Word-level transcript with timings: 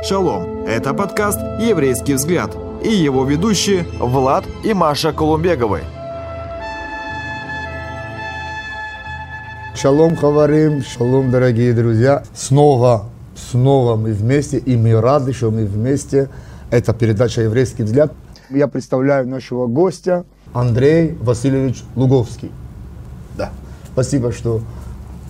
Шалом! 0.00 0.64
Это 0.64 0.94
подкаст 0.94 1.40
«Еврейский 1.60 2.14
взгляд» 2.14 2.56
и 2.84 2.88
его 2.88 3.24
ведущие 3.24 3.84
Влад 3.98 4.44
и 4.62 4.72
Маша 4.72 5.12
Колумбеговы. 5.12 5.80
Шалом, 9.74 10.14
Хаварим, 10.14 10.82
шалом, 10.82 11.32
дорогие 11.32 11.72
друзья. 11.72 12.22
Снова, 12.32 13.06
снова 13.34 13.96
мы 13.96 14.12
вместе, 14.12 14.58
и 14.58 14.76
мы 14.76 15.00
рады, 15.00 15.32
что 15.32 15.50
мы 15.50 15.66
вместе. 15.66 16.30
Это 16.70 16.94
передача 16.94 17.42
«Еврейский 17.42 17.82
взгляд». 17.82 18.12
Я 18.50 18.68
представляю 18.68 19.26
нашего 19.26 19.66
гостя 19.66 20.24
Андрей 20.54 21.18
Васильевич 21.20 21.82
Луговский. 21.96 22.52
Да. 23.36 23.50
Спасибо, 23.92 24.30
что 24.30 24.60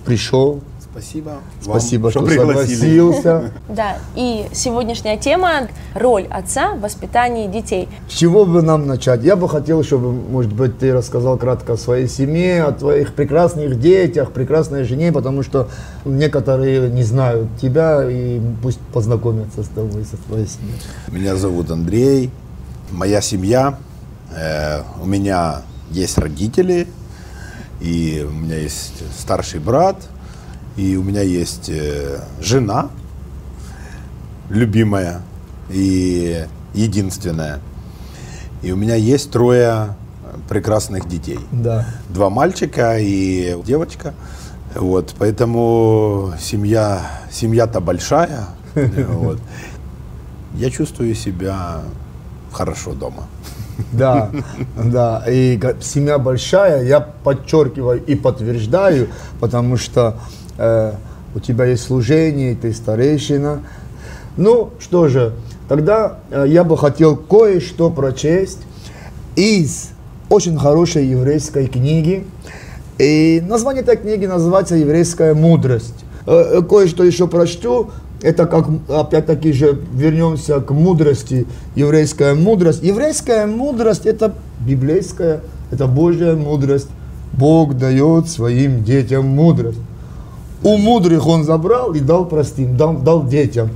пришел. 0.05 0.61
Спасибо. 0.91 1.39
Спасибо, 1.61 2.03
вам, 2.05 2.11
что, 2.11 2.23
пригласили. 2.23 2.75
согласился. 2.75 3.53
Да, 3.69 3.99
и 4.17 4.47
сегодняшняя 4.53 5.19
тема– 5.19 5.69
роль 5.95 6.27
отца 6.31 6.75
в 6.75 6.81
воспитании 6.81 7.47
детей. 7.47 7.89
С 8.09 8.15
чего 8.15 8.47
бы 8.47 8.63
нам 8.63 8.87
начать? 8.87 9.23
Я 9.23 9.37
бы 9.37 9.49
хотел, 9.49 9.85
чтобы, 9.85 10.13
может 10.13 10.53
быть, 10.53 10.79
ты 10.79 10.93
рассказал 10.93 11.37
кратко 11.37 11.75
о 11.75 11.77
своей 11.77 12.09
семье, 12.09 12.65
о 12.65 12.73
твоих 12.73 13.15
прекрасных 13.15 13.79
детях, 13.79 14.33
прекрасной 14.33 14.85
жене, 14.85 15.13
потому 15.13 15.43
что 15.43 15.69
некоторые 16.05 16.91
не 16.91 17.03
знают 17.03 17.49
тебя, 17.61 18.09
и 18.11 18.41
пусть 18.63 18.81
познакомятся 18.93 19.63
с 19.63 19.69
тобой, 19.69 20.05
со 20.05 20.17
твоей 20.17 20.47
семьей. 20.47 20.81
Меня 21.09 21.37
зовут 21.37 21.71
Андрей. 21.71 22.31
Моя 22.91 23.21
семья. 23.21 23.79
Э, 24.35 24.83
у 25.03 25.07
меня 25.07 25.63
есть 25.91 26.19
родители, 26.19 26.87
и 27.81 28.27
у 28.29 28.33
меня 28.33 28.57
есть 28.57 29.03
старший 29.19 29.61
брат, 29.61 29.97
и 30.79 30.97
у 30.97 31.03
меня 31.03 31.23
есть 31.23 31.69
э, 31.69 32.21
жена, 32.41 32.91
любимая 34.49 35.23
и 35.69 36.47
единственная. 36.73 37.59
И 38.63 38.71
у 38.71 38.77
меня 38.77 38.95
есть 38.95 39.33
трое 39.33 39.97
прекрасных 40.49 41.09
детей. 41.09 41.41
Да. 41.51 41.85
Два 42.09 42.31
мальчика 42.31 42.97
и 42.97 43.61
девочка. 43.67 44.15
Вот, 44.77 45.17
поэтому 45.19 46.33
семья, 46.39 47.11
семья-то 47.31 47.81
большая. 47.81 48.47
Вот. 49.09 49.41
Я 50.55 50.71
чувствую 50.71 51.15
себя 51.17 51.83
хорошо 52.53 52.93
дома. 52.95 53.25
Да, 53.93 54.31
да. 54.77 55.25
И 55.29 55.61
семья 55.81 56.19
большая, 56.19 56.85
я 56.85 57.01
подчеркиваю 57.01 58.05
и 58.05 58.15
подтверждаю, 58.15 59.09
потому 59.41 59.77
что 59.77 60.17
э, 60.59 60.93
у 61.35 61.41
тебя 61.41 61.65
есть 61.65 61.85
служение, 61.85 62.55
ты 62.55 62.73
старейшина. 62.73 63.63
Ну, 64.37 64.71
что 64.79 65.09
же, 65.09 65.33
тогда 65.69 66.19
э, 66.31 66.45
я 66.49 66.65
бы 66.65 66.77
хотел 66.77 67.17
кое-что 67.17 67.91
прочесть 67.91 68.61
из 69.37 69.91
очень 70.29 70.59
хорошей 70.59 71.07
еврейской 71.07 71.67
книги. 71.67 72.27
И 72.99 73.43
название 73.47 73.83
этой 73.83 73.97
книги 73.97 74.27
называется 74.27 74.75
«Еврейская 74.75 75.35
мудрость». 75.35 76.05
Э, 76.27 76.63
Кое-что 76.69 77.05
еще 77.05 77.29
прочту. 77.29 77.91
Это 78.21 78.47
как, 78.47 78.67
опять-таки 78.89 79.53
же, 79.53 79.81
вернемся 79.95 80.61
к 80.61 80.73
мудрости, 80.73 81.47
еврейская 81.77 82.35
мудрость. 82.35 82.83
Еврейская 82.83 83.47
мудрость– 83.47 84.07
это 84.07 84.35
библейская, 84.61 85.41
это 85.71 85.87
Божья 85.87 86.35
мудрость. 86.35 86.89
Бог 87.33 87.79
дает 87.79 88.29
своим 88.29 88.83
детям 88.83 89.27
мудрость. 89.27 89.79
У 90.63 90.77
мудрых 90.77 91.27
он 91.27 91.45
забрал 91.45 91.93
и 91.95 92.01
дал 92.01 92.27
простым, 92.27 92.77
дал, 92.77 92.95
дал 92.95 93.27
детям. 93.27 93.71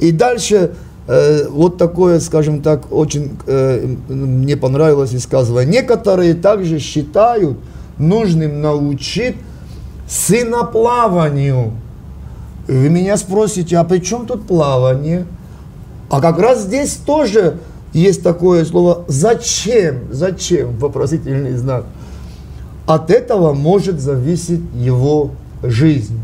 И 0.00 0.12
дальше 0.12 0.72
э, 1.06 1.46
вот 1.48 1.76
такое, 1.76 2.20
скажем 2.20 2.62
так, 2.62 2.90
очень 2.90 3.38
э, 3.46 3.94
мне 4.08 4.56
понравилось 4.56 5.12
высказывание. 5.12 5.70
Некоторые 5.70 6.34
также 6.34 6.78
считают 6.78 7.58
нужным 7.98 8.62
научить 8.62 9.36
сыноплаванию. 10.08 11.72
И 12.68 12.72
Вы 12.72 12.88
меня 12.88 13.16
спросите, 13.16 13.76
а 13.76 13.84
при 13.84 13.98
чем 13.98 14.26
тут 14.26 14.46
плавание? 14.46 15.26
А 16.10 16.20
как 16.20 16.38
раз 16.38 16.62
здесь 16.62 16.94
тоже 16.94 17.58
есть 17.92 18.22
такое 18.22 18.64
слово 18.64 19.04
«зачем?», 19.08 20.04
«зачем?», 20.10 20.76
вопросительный 20.78 21.56
знак. 21.56 21.84
От 22.86 23.10
этого 23.10 23.52
может 23.52 24.00
зависеть 24.00 24.60
его 24.74 25.30
жизнь. 25.62 26.20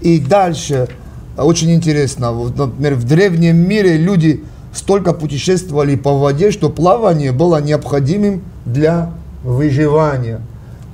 И 0.00 0.18
дальше, 0.18 0.88
а, 1.36 1.44
очень 1.44 1.72
интересно, 1.72 2.32
вот, 2.32 2.56
например, 2.56 2.94
в 2.94 3.04
древнем 3.04 3.56
мире 3.56 3.96
люди 3.96 4.44
столько 4.72 5.12
путешествовали 5.12 5.96
по 5.96 6.16
воде, 6.16 6.50
что 6.50 6.70
плавание 6.70 7.32
было 7.32 7.60
необходимым 7.60 8.42
для 8.64 9.12
выживания. 9.42 10.40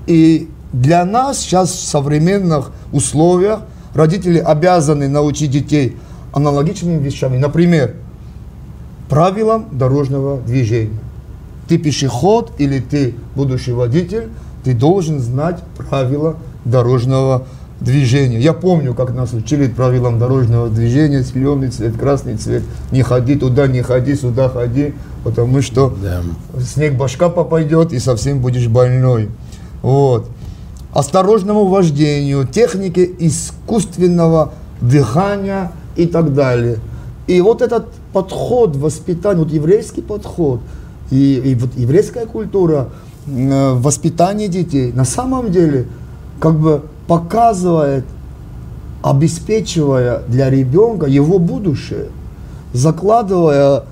И 0.06 0.48
для 0.72 1.04
нас 1.04 1.40
сейчас 1.40 1.70
в 1.70 1.86
современных 1.86 2.70
условиях 2.92 3.60
родители 3.94 4.38
обязаны 4.38 5.08
научить 5.08 5.50
детей 5.50 5.96
аналогичными 6.32 7.02
вещами. 7.02 7.38
Например, 7.38 7.94
правилам 9.08 9.66
дорожного 9.72 10.40
движения. 10.40 10.98
Ты 11.68 11.78
пешеход 11.78 12.52
или 12.58 12.80
ты 12.80 13.14
будущий 13.34 13.72
водитель, 13.72 14.28
ты 14.64 14.74
должен 14.74 15.20
знать 15.20 15.60
правила 15.76 16.36
дорожного 16.64 17.38
движения. 17.38 17.56
Я 17.86 18.52
помню, 18.52 18.94
как 18.94 19.14
нас 19.14 19.32
учили 19.32 19.68
правилам 19.68 20.18
дорожного 20.18 20.68
движения, 20.68 21.22
зеленый 21.22 21.70
цвет, 21.70 21.96
красный 21.96 22.36
цвет, 22.36 22.64
не 22.90 23.02
ходи 23.02 23.36
туда, 23.36 23.68
не 23.68 23.82
ходи, 23.82 24.16
сюда 24.16 24.48
ходи, 24.48 24.92
потому 25.22 25.62
что 25.62 25.94
Да. 26.02 26.22
снег 26.60 26.94
башка 26.94 27.28
попадет 27.28 27.92
и 27.92 28.00
совсем 28.00 28.40
будешь 28.40 28.66
больной. 28.66 29.28
Вот. 29.82 30.28
Осторожному 30.92 31.66
вождению, 31.66 32.46
технике 32.46 33.08
искусственного 33.20 34.52
дыхания 34.80 35.70
и 35.94 36.06
так 36.06 36.34
далее. 36.34 36.78
И 37.28 37.40
вот 37.40 37.62
этот 37.62 37.86
подход 38.12 38.74
воспитания, 38.76 39.38
вот 39.38 39.52
еврейский 39.52 40.02
подход, 40.02 40.60
и, 41.10 41.34
и 41.34 41.54
вот 41.54 41.70
еврейская 41.76 42.26
культура 42.26 42.88
э, 43.28 43.72
воспитания 43.74 44.48
детей 44.48 44.92
на 44.92 45.04
самом 45.04 45.52
деле 45.52 45.86
как 46.40 46.58
бы 46.58 46.82
показывает, 47.06 48.04
обеспечивая 49.02 50.22
для 50.28 50.50
ребенка 50.50 51.06
его 51.06 51.38
будущее, 51.38 52.06
закладывая 52.72 53.84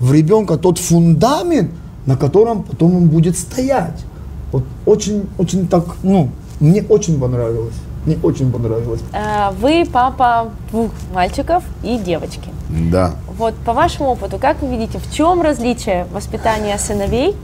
в 0.00 0.12
ребенка 0.12 0.56
тот 0.56 0.78
фундамент, 0.78 1.70
на 2.06 2.16
котором 2.16 2.62
потом 2.62 2.96
он 2.96 3.08
будет 3.08 3.38
стоять. 3.38 4.04
Вот 4.52 4.64
очень, 4.84 5.28
очень 5.38 5.66
так, 5.68 5.84
ну, 6.02 6.30
мне 6.60 6.82
очень 6.88 7.20
понравилось. 7.20 7.74
Мне 8.04 8.16
очень 8.22 8.52
понравилось. 8.52 9.00
Э, 9.12 9.50
Вы 9.60 9.84
папа 9.92 10.50
двух 10.70 10.90
мальчиков 11.12 11.64
и 11.82 11.98
девочки. 11.98 12.50
Да. 12.90 13.16
Вот 13.36 13.54
по 13.64 13.72
вашему 13.72 14.10
опыту, 14.10 14.38
как 14.38 14.62
вы 14.62 14.68
видите, 14.68 14.98
в 14.98 15.12
чем 15.12 15.42
различие 15.42 16.06
воспитания 16.12 16.78
сыновей 16.78 17.34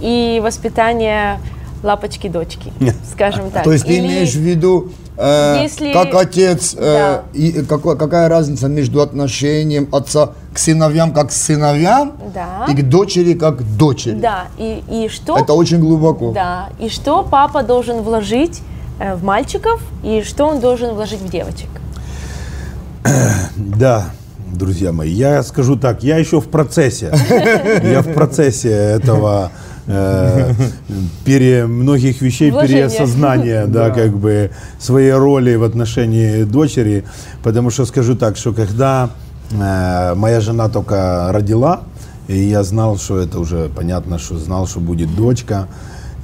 и 0.00 0.40
воспитания 0.44 1.40
лапочки-дочки, 1.84 2.72
скажем 3.12 3.50
так? 3.50 3.62
То 3.64 3.72
есть 3.72 3.86
ты 3.86 3.98
имеешь 3.98 4.32
в 4.32 4.40
виду, 4.40 4.90
э, 5.16 5.58
Если- 5.62 5.92
как 5.92 6.14
отец, 6.14 6.74
э, 6.76 6.80
Да. 6.80 7.22
и 7.38 7.62
какой- 7.62 7.96
какая 7.96 8.28
разница 8.28 8.68
между 8.68 9.00
отношением 9.02 9.88
отца 9.92 10.30
к 10.52 10.58
сыновьям 10.58 11.12
как 11.12 11.30
сыновьям 11.30 12.12
Да. 12.34 12.66
и 12.68 12.74
к 12.74 12.82
дочери 12.88 13.34
как 13.34 13.62
дочери? 13.76 14.14
Да, 14.18 14.46
и, 14.58 14.82
и 14.90 15.08
что... 15.08 15.36
Это 15.38 15.52
очень 15.52 15.78
глубоко. 15.80 16.32
Да, 16.32 16.70
и 16.80 16.88
что 16.88 17.22
папа 17.22 17.62
должен 17.62 18.02
вложить 18.02 18.60
э, 18.98 19.14
в 19.14 19.22
мальчиков, 19.24 19.80
и 20.02 20.22
что 20.22 20.46
он 20.46 20.60
должен 20.60 20.94
вложить 20.94 21.20
в 21.20 21.28
девочек? 21.28 21.68
Да, 23.56 24.06
друзья 24.52 24.92
мои, 24.92 25.10
я 25.10 25.42
скажу 25.42 25.76
так, 25.76 26.02
я 26.02 26.16
еще 26.18 26.40
в 26.40 26.48
процессе. 26.48 27.12
Я 27.82 28.00
в 28.02 28.12
процессе 28.14 28.70
этого 28.70 29.50
э, 29.86 30.52
пере, 31.24 31.66
многих 31.66 32.20
вещей 32.20 32.50
Вложения. 32.50 32.88
переосознания, 32.88 33.66
да, 33.68 33.90
как 33.90 34.16
бы 34.16 34.50
своей 34.78 35.12
роли 35.12 35.54
в 35.56 35.62
отношении 35.62 36.44
дочери. 36.44 37.04
Потому 37.42 37.70
что 37.70 37.84
скажу 37.86 38.14
так, 38.14 38.36
что 38.36 38.52
когда 38.52 39.10
э, 39.50 40.14
моя 40.14 40.40
жена 40.40 40.68
только 40.68 41.28
родила, 41.32 41.82
и 42.28 42.38
я 42.38 42.62
знал, 42.62 42.96
что 42.96 43.18
это 43.18 43.38
уже 43.38 43.68
понятно, 43.68 44.18
что 44.18 44.38
знал, 44.38 44.66
что 44.66 44.80
будет 44.80 45.14
дочка. 45.14 45.68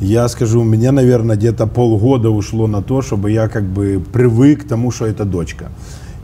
Я 0.00 0.28
скажу, 0.28 0.62
у 0.62 0.64
меня, 0.64 0.92
наверное, 0.92 1.36
где-то 1.36 1.66
полгода 1.66 2.30
ушло 2.30 2.66
на 2.66 2.82
то, 2.82 3.02
чтобы 3.02 3.30
я 3.30 3.48
как 3.48 3.64
бы 3.64 4.02
привык 4.12 4.64
к 4.64 4.68
тому, 4.68 4.90
что 4.90 5.04
это 5.04 5.26
дочка. 5.26 5.66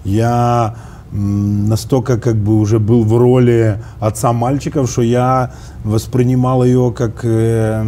Я 0.05 0.77
настолько 1.13 2.19
как 2.19 2.37
бы 2.37 2.59
уже 2.59 2.79
был 2.79 3.05
в 3.05 3.17
роли 3.17 3.79
отца 4.01 4.33
мальчиков, 4.33 4.91
что 4.91 5.03
я 5.03 5.53
воспринимал 5.87 6.65
ее 6.65 6.93
как, 6.97 7.21
э, 7.23 7.85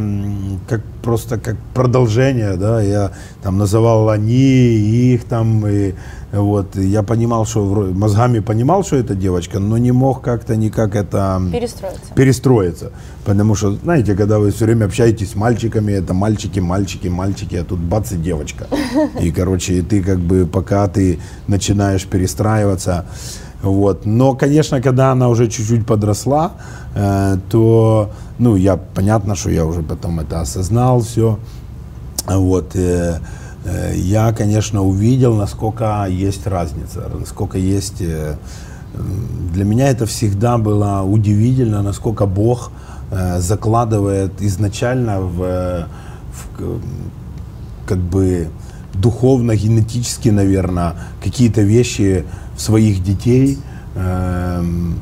как 0.69 0.83
просто 1.03 1.39
как 1.39 1.56
продолжение, 1.75 2.56
да, 2.56 2.81
я 2.81 3.12
там 3.43 3.59
называл 3.59 4.09
они, 4.09 4.35
их 4.35 5.25
там, 5.25 5.67
и 5.67 5.95
вот, 6.31 6.77
и 6.77 6.87
я 6.87 7.03
понимал, 7.03 7.47
что, 7.47 7.65
мозгами 7.95 8.39
понимал, 8.41 8.85
что 8.85 8.97
это 8.97 9.15
девочка, 9.15 9.59
но 9.59 9.79
не 9.79 9.93
мог 9.93 10.23
как-то 10.23 10.55
никак 10.56 10.95
это 10.95 11.41
Перестроиться. 11.53 12.15
перестроиться. 12.15 12.93
Потому 13.25 13.55
что, 13.55 13.73
знаете, 13.73 14.15
когда 14.15 14.39
вы 14.39 14.50
все 14.50 14.67
время 14.67 14.85
общаетесь 14.85 15.31
с 15.33 15.35
мальчиками, 15.35 15.93
это 15.93 16.15
мальчики, 16.15 16.61
мальчики, 16.61 17.09
мальчики, 17.09 17.56
а 17.56 17.65
тут 17.65 17.79
бац 17.81 18.12
и 18.12 18.17
девочка. 18.17 18.67
И, 19.21 19.33
короче, 19.33 19.75
и 19.79 19.83
ты 19.83 20.03
как 20.03 20.19
бы, 20.19 20.47
пока 20.47 20.87
ты 20.89 21.19
начинаешь 21.47 22.06
перестраиваться, 22.06 23.06
вот. 23.63 24.07
Но, 24.07 24.35
конечно, 24.35 24.81
когда 24.81 25.13
она 25.13 25.29
уже 25.29 25.49
чуть-чуть 25.49 25.87
подросла, 25.87 26.53
э, 26.95 27.39
то, 27.51 28.11
ну, 28.39 28.57
я, 28.57 28.77
понятно, 28.77 29.35
что 29.35 29.51
я 29.51 29.65
уже 29.65 29.83
потом 29.83 30.21
это 30.21 30.41
осознал 30.41 31.01
все. 31.01 31.39
Вот, 32.27 32.77
э, 32.77 33.19
э, 33.65 33.95
я, 33.97 34.33
конечно, 34.33 34.83
увидел, 34.83 35.35
насколько 35.35 36.07
есть 36.09 36.47
разница, 36.47 37.11
насколько 37.19 37.59
есть... 37.59 38.01
э, 38.01 38.37
Для 39.55 39.65
меня 39.65 39.89
это 39.91 40.07
всегда 40.07 40.59
было 40.59 41.03
удивительно, 41.03 41.83
насколько 41.83 42.27
Бог 42.27 42.71
э, 43.11 43.41
закладывает 43.41 44.43
изначально 44.43 45.21
в, 45.21 45.43
э, 45.43 45.85
в, 46.33 46.81
как 47.87 47.99
бы 47.99 48.49
духовно, 49.00 49.55
генетически, 49.56 50.29
наверное, 50.29 50.95
какие-то 51.23 51.62
вещи 51.62 52.25
в 52.56 52.61
своих 52.61 53.03
детей, 53.03 53.59
эм, 53.95 55.00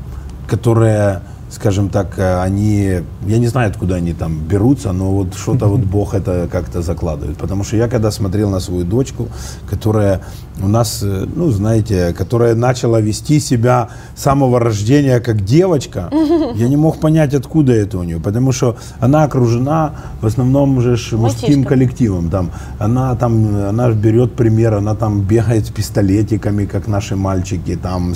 которые, 0.48 1.20
скажем 1.50 1.88
так, 1.88 2.18
э, 2.18 2.42
они, 2.42 3.02
я 3.26 3.38
не 3.38 3.46
знаю, 3.46 3.70
откуда 3.70 3.96
они 3.96 4.12
там 4.12 4.38
берутся, 4.40 4.92
но 4.92 5.12
вот 5.12 5.34
что-то 5.34 5.66
вот 5.66 5.80
Бог 5.80 6.14
это 6.14 6.48
как-то 6.50 6.82
закладывает. 6.82 7.36
Потому 7.38 7.64
что 7.64 7.76
я 7.76 7.88
когда 7.88 8.10
смотрел 8.10 8.50
на 8.50 8.60
свою 8.60 8.84
дочку, 8.84 9.28
которая 9.68 10.22
у 10.62 10.68
нас, 10.68 11.02
э, 11.02 11.26
ну, 11.34 11.50
знаете, 11.50 12.12
которая 12.18 12.54
начала 12.54 13.00
вести 13.00 13.40
себя 13.40 13.88
с 14.14 14.22
самого 14.22 14.58
рождения 14.58 15.20
как 15.20 15.44
девочка, 15.44 16.10
я 16.54 16.68
не 16.68 16.76
мог 16.76 16.98
понять, 16.98 17.34
откуда 17.34 17.72
это 17.72 17.98
у 17.98 18.02
нее, 18.02 18.18
потому 18.20 18.52
что 18.52 18.76
она 19.00 19.24
окружена 19.24 19.92
в 20.20 20.26
основном 20.26 20.80
же 20.80 20.90
мужским 20.90 21.20
Мальчишками. 21.20 21.64
коллективом. 21.64 22.30
Там, 22.30 22.50
она 22.78 23.14
там, 23.14 23.56
она 23.68 23.90
берет 23.90 24.34
пример, 24.34 24.74
она 24.74 24.94
там 24.94 25.20
бегает 25.20 25.66
с 25.66 25.70
пистолетиками, 25.70 26.66
как 26.66 26.88
наши 26.88 27.16
мальчики, 27.16 27.76
там 27.76 28.14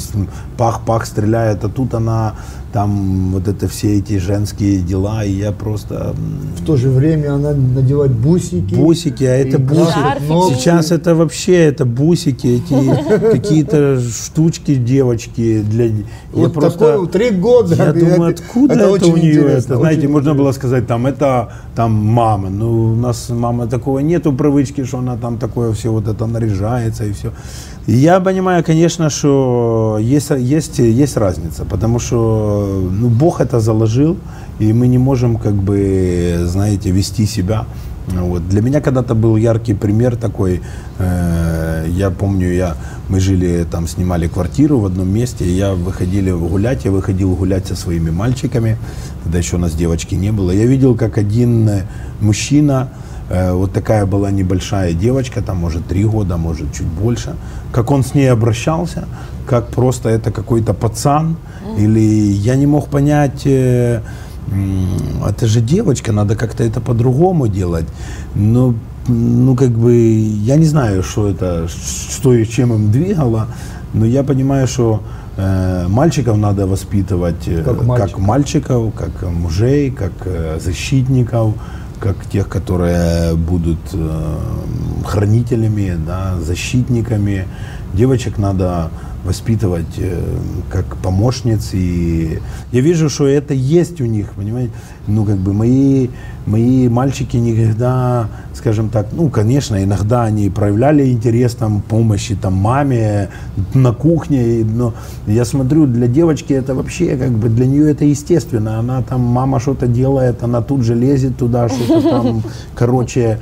пах-пах 0.57 1.07
стреляет, 1.07 1.65
а 1.65 1.69
тут 1.69 1.95
она 1.95 2.35
там 2.73 3.31
вот 3.33 3.49
это 3.49 3.67
все 3.67 3.99
эти 3.99 4.19
женские 4.19 4.81
дела, 4.81 5.25
и 5.25 5.33
я 5.33 5.51
просто 5.51 6.15
В 6.57 6.65
то 6.65 6.77
же 6.77 6.89
время 6.91 7.35
она 7.35 7.53
надевает 7.53 8.13
бусики. 8.13 8.75
бусики, 8.75 9.25
а 9.25 9.35
это 9.35 9.59
бусики. 9.59 10.29
ногти. 10.29 10.55
Сейчас 10.59 10.93
это 10.93 11.15
вообще 11.17 11.55
это 11.57 11.85
бусики, 11.85 12.47
эти 12.47 13.31
какие-то 13.33 14.01
штучки 14.01 14.77
девочки 14.77 15.63
для. 15.63 15.87
Я 15.87 15.93
Вот 16.33 16.53
просто 16.55 16.79
такое, 16.79 17.07
три 17.09 17.31
года. 17.31 17.75
я 17.75 17.93
думаю, 18.05 18.31
откуда 18.35 18.75
это, 18.75 18.91
очень 18.91 19.13
у 19.13 19.17
нее 19.17 19.43
это? 19.47 19.77
Знаете, 19.77 20.07
можно 20.07 20.35
было 20.35 20.53
сказать, 20.53 20.87
там 20.87 21.07
это 21.07 21.53
там 21.75 21.93
мама. 21.93 22.51
Ну, 22.51 22.93
у 22.93 22.97
нас 22.97 23.31
мама 23.31 23.67
такого 23.67 23.99
нету 23.99 24.33
привычки, 24.33 24.85
что 24.85 24.99
она 24.99 25.17
там 25.17 25.39
такое 25.39 25.73
все 25.73 25.91
вот 25.91 26.07
это 26.07 26.27
наряжается 26.27 27.05
и 27.05 27.13
все. 27.13 27.33
Я 27.87 28.21
понимаю, 28.21 28.63
конечно, 28.63 29.11
что 29.11 29.99
есть, 30.01 30.31
есть, 30.31 30.79
есть 30.79 31.17
разница, 31.17 31.65
потому 31.65 31.99
что 31.99 32.89
ну, 32.93 33.09
Бог 33.09 33.41
это 33.41 33.59
заложил, 33.59 34.17
и 34.59 34.73
мы 34.73 34.87
не 34.87 34.99
можем, 34.99 35.37
как 35.39 35.55
бы, 35.55 36.41
знаете, 36.45 36.91
вести 36.91 37.27
себя. 37.27 37.67
Вот. 38.07 38.49
Для 38.49 38.61
меня 38.61 38.81
когда-то 38.81 39.15
был 39.15 39.37
яркий 39.37 39.75
пример 39.75 40.17
такой. 40.17 40.61
э, 40.99 41.87
я 41.89 42.11
помню, 42.11 42.53
я, 42.53 42.77
мы 43.09 43.21
жили 43.21 43.67
там, 43.71 43.87
снимали 43.87 44.29
квартиру 44.29 44.79
в 44.79 44.87
одном 44.87 45.09
месте, 45.09 45.45
и 45.45 45.51
я 45.51 45.75
выходили 45.75 46.31
гулять, 46.31 46.85
я 46.85 46.91
выходил 46.91 47.35
гулять 47.35 47.67
со 47.67 47.77
своими 47.77 48.11
мальчиками, 48.11 48.77
тогда 49.25 49.39
еще 49.39 49.57
у 49.57 49.59
нас 49.59 49.75
девочки 49.75 50.15
не 50.15 50.33
было. 50.33 50.51
Я 50.51 50.67
видел, 50.67 50.97
как 50.97 51.19
один 51.19 51.71
мужчина, 52.21 52.89
вот 53.31 53.73
такая 53.73 54.07
была 54.07 54.31
небольшая 54.31 54.93
девочка, 54.93 55.41
там, 55.41 55.59
может, 55.59 55.87
три 55.87 56.05
года, 56.05 56.37
может, 56.37 56.73
чуть 56.75 56.87
больше, 56.87 57.37
как 57.73 57.91
он 57.91 58.03
с 58.03 58.15
ней 58.15 58.33
обращался, 58.33 59.05
как 59.47 59.69
просто 59.69 60.09
это 60.09 60.33
какой-то 60.33 60.75
пацан, 60.75 61.37
или 61.79 62.01
я 62.01 62.57
не 62.57 62.67
мог 62.67 62.89
понять, 62.89 63.43
э, 63.47 64.01
это 65.29 65.47
же 65.47 65.61
девочка, 65.61 66.13
надо 66.13 66.35
как-то 66.37 66.65
это 66.65 66.81
по-другому 66.81 67.47
делать. 67.49 67.87
Но, 68.35 68.75
ну, 69.09 69.57
как 69.57 69.71
бы, 69.71 69.95
я 70.45 70.57
не 70.57 70.67
знаю, 70.67 71.03
что 71.03 71.29
это, 71.29 71.69
что 71.69 72.33
и 72.33 72.45
чем 72.47 72.73
им 72.73 72.91
двигало, 72.91 73.47
но 73.95 74.07
я 74.07 74.23
понимаю, 74.23 74.67
что 74.67 75.03
э, 75.37 75.87
мальчиков 75.89 76.37
надо 76.37 76.67
воспитывать 76.67 77.47
э, 77.49 77.63
Как 77.63 77.83
мальчиков. 77.85 78.11
как 78.13 78.29
мальчиков, 78.29 78.95
как 78.95 79.31
мужей, 79.33 79.91
как 79.91 80.13
э, 80.25 80.59
защитников, 80.61 81.55
как 82.01 82.27
тех, 82.27 82.49
которые 82.49 83.37
будут 83.37 83.79
э, 83.93 84.39
хранителями, 85.05 85.99
да, 86.07 86.41
защитниками. 86.41 87.47
Девочек 87.93 88.39
надо 88.39 88.91
воспитывать 89.25 89.99
э, 89.99 90.19
как 90.71 90.97
помощниц. 90.97 91.71
И 91.73 92.39
я 92.73 92.81
вижу, 92.81 93.11
что 93.11 93.27
это 93.27 93.53
есть 93.55 94.01
у 94.01 94.07
них, 94.07 94.33
понимаете? 94.33 94.73
Ну, 95.07 95.25
как 95.25 95.37
бы 95.37 95.53
мои, 95.53 96.09
мои 96.47 96.89
мальчики 96.89 97.37
никогда, 97.37 98.29
скажем 98.55 98.89
так, 98.89 99.09
ну, 99.13 99.29
конечно, 99.29 99.83
иногда 99.83 100.25
они 100.25 100.49
проявляли 100.49 101.11
интерес 101.11 101.55
там 101.55 101.83
помощи 101.83 102.35
там 102.35 102.55
маме 102.55 103.29
на 103.75 103.93
кухне, 103.93 104.65
но 104.65 104.95
я 105.27 105.45
смотрю, 105.45 105.87
для 105.87 106.07
девочки 106.07 106.55
это 106.55 106.75
вообще, 106.75 107.17
как 107.17 107.33
бы, 107.33 107.49
для 107.49 107.67
нее 107.67 107.91
это 107.91 108.05
естественно. 108.05 108.79
Она 108.79 109.03
там, 109.03 109.21
мама 109.21 109.61
что-то 109.61 109.87
делает, 109.87 110.43
она 110.43 110.63
тут 110.63 110.83
же 110.83 110.95
лезет 110.95 111.37
туда, 111.37 111.69
что-то 111.69 112.09
там, 112.09 112.43
короче, 112.75 113.39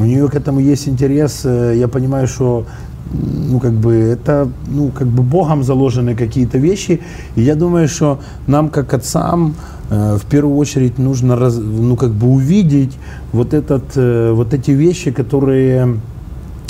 у 0.00 0.04
нее 0.04 0.28
к 0.28 0.34
этому 0.34 0.60
есть 0.60 0.88
интерес. 0.88 1.42
Э, 1.44 1.74
Я 1.76 1.88
понимаю, 1.88 2.26
что 2.26 2.66
ну, 3.12 3.60
как 3.60 3.72
бы, 3.72 3.92
это, 3.94 4.48
ну, 4.68 4.90
как 4.90 5.06
бы 5.06 5.22
Богом 5.22 5.62
заложены 5.62 6.14
какие-то 6.16 6.58
вещи. 6.58 7.00
И 7.36 7.42
я 7.42 7.54
думаю, 7.54 7.88
что 7.88 8.18
нам, 8.46 8.68
как 8.68 8.94
отцам, 8.94 9.54
э, 9.90 10.16
в 10.16 10.24
первую 10.24 10.56
очередь 10.56 10.98
нужно, 10.98 11.36
раз- 11.36 11.58
ну, 11.58 11.96
как 11.96 12.10
бы 12.10 12.26
увидеть 12.26 12.98
вот, 13.32 13.54
этот, 13.54 13.96
э, 13.96 14.32
вот 14.32 14.54
эти 14.54 14.72
вещи, 14.72 15.10
которые 15.10 15.96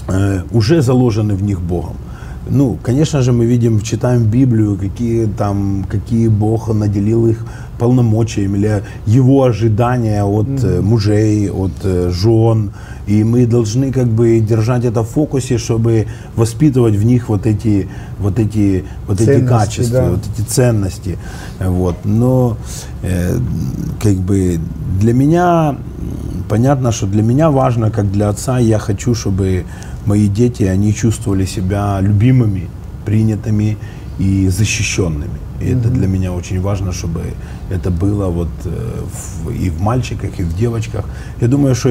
э, 0.08 0.42
уже 0.52 0.82
заложены 0.82 1.34
в 1.34 1.42
них 1.42 1.60
Богом. 1.60 1.96
Ну, 2.50 2.76
конечно 2.82 3.22
же, 3.22 3.32
мы 3.32 3.46
видим, 3.46 3.80
читаем 3.80 4.24
Библию, 4.24 4.76
какие 4.76 5.26
там, 5.26 5.84
какие 5.88 6.28
Бог 6.28 6.68
наделил 6.74 7.26
их 7.26 7.46
полномочиями, 7.78 8.58
или 8.58 8.82
его 9.06 9.44
ожидания 9.44 10.24
от 10.24 10.64
э, 10.64 10.80
мужей, 10.80 11.50
от 11.50 11.72
э, 11.82 12.10
жен. 12.10 12.72
И 13.06 13.24
мы 13.24 13.46
должны 13.46 13.92
как 13.92 14.06
бы 14.06 14.40
держать 14.40 14.84
это 14.84 15.02
в 15.02 15.08
фокусе, 15.08 15.58
чтобы 15.58 16.06
воспитывать 16.36 16.94
в 16.94 17.04
них 17.04 17.28
вот 17.28 17.46
эти, 17.46 17.88
вот 18.18 18.38
эти, 18.38 18.84
вот 19.06 19.20
эти 19.20 19.26
Ценности, 19.26 19.48
качества, 19.48 20.00
да. 20.00 20.10
вот 20.10 20.20
эти 20.32 20.46
ценности. 20.46 21.18
Вот. 21.60 21.96
Но 22.04 22.56
э, 23.02 23.38
как 24.00 24.14
бы 24.14 24.58
для 25.00 25.12
меня 25.12 25.76
понятно, 26.48 26.92
что 26.92 27.06
для 27.06 27.22
меня 27.22 27.50
важно, 27.50 27.90
как 27.90 28.10
для 28.10 28.28
отца, 28.28 28.58
я 28.58 28.78
хочу, 28.78 29.14
чтобы 29.14 29.64
мои 30.06 30.28
дети, 30.28 30.62
они 30.64 30.94
чувствовали 30.94 31.46
себя 31.46 32.00
любимыми, 32.00 32.68
принятыми 33.04 33.76
и 34.18 34.48
защищенными. 34.48 35.38
И 35.60 35.66
это 35.70 35.88
для 35.88 36.06
меня 36.06 36.32
очень 36.32 36.60
важно, 36.60 36.92
чтобы 36.92 37.20
это 37.70 37.90
было 37.90 38.28
вот 38.28 38.48
э, 38.64 39.02
в- 39.44 39.50
и 39.50 39.70
в 39.70 39.80
мальчиках, 39.80 40.38
и 40.40 40.42
в 40.42 40.56
девочках. 40.56 41.04
Я 41.40 41.48
думаю, 41.48 41.74
что 41.74 41.88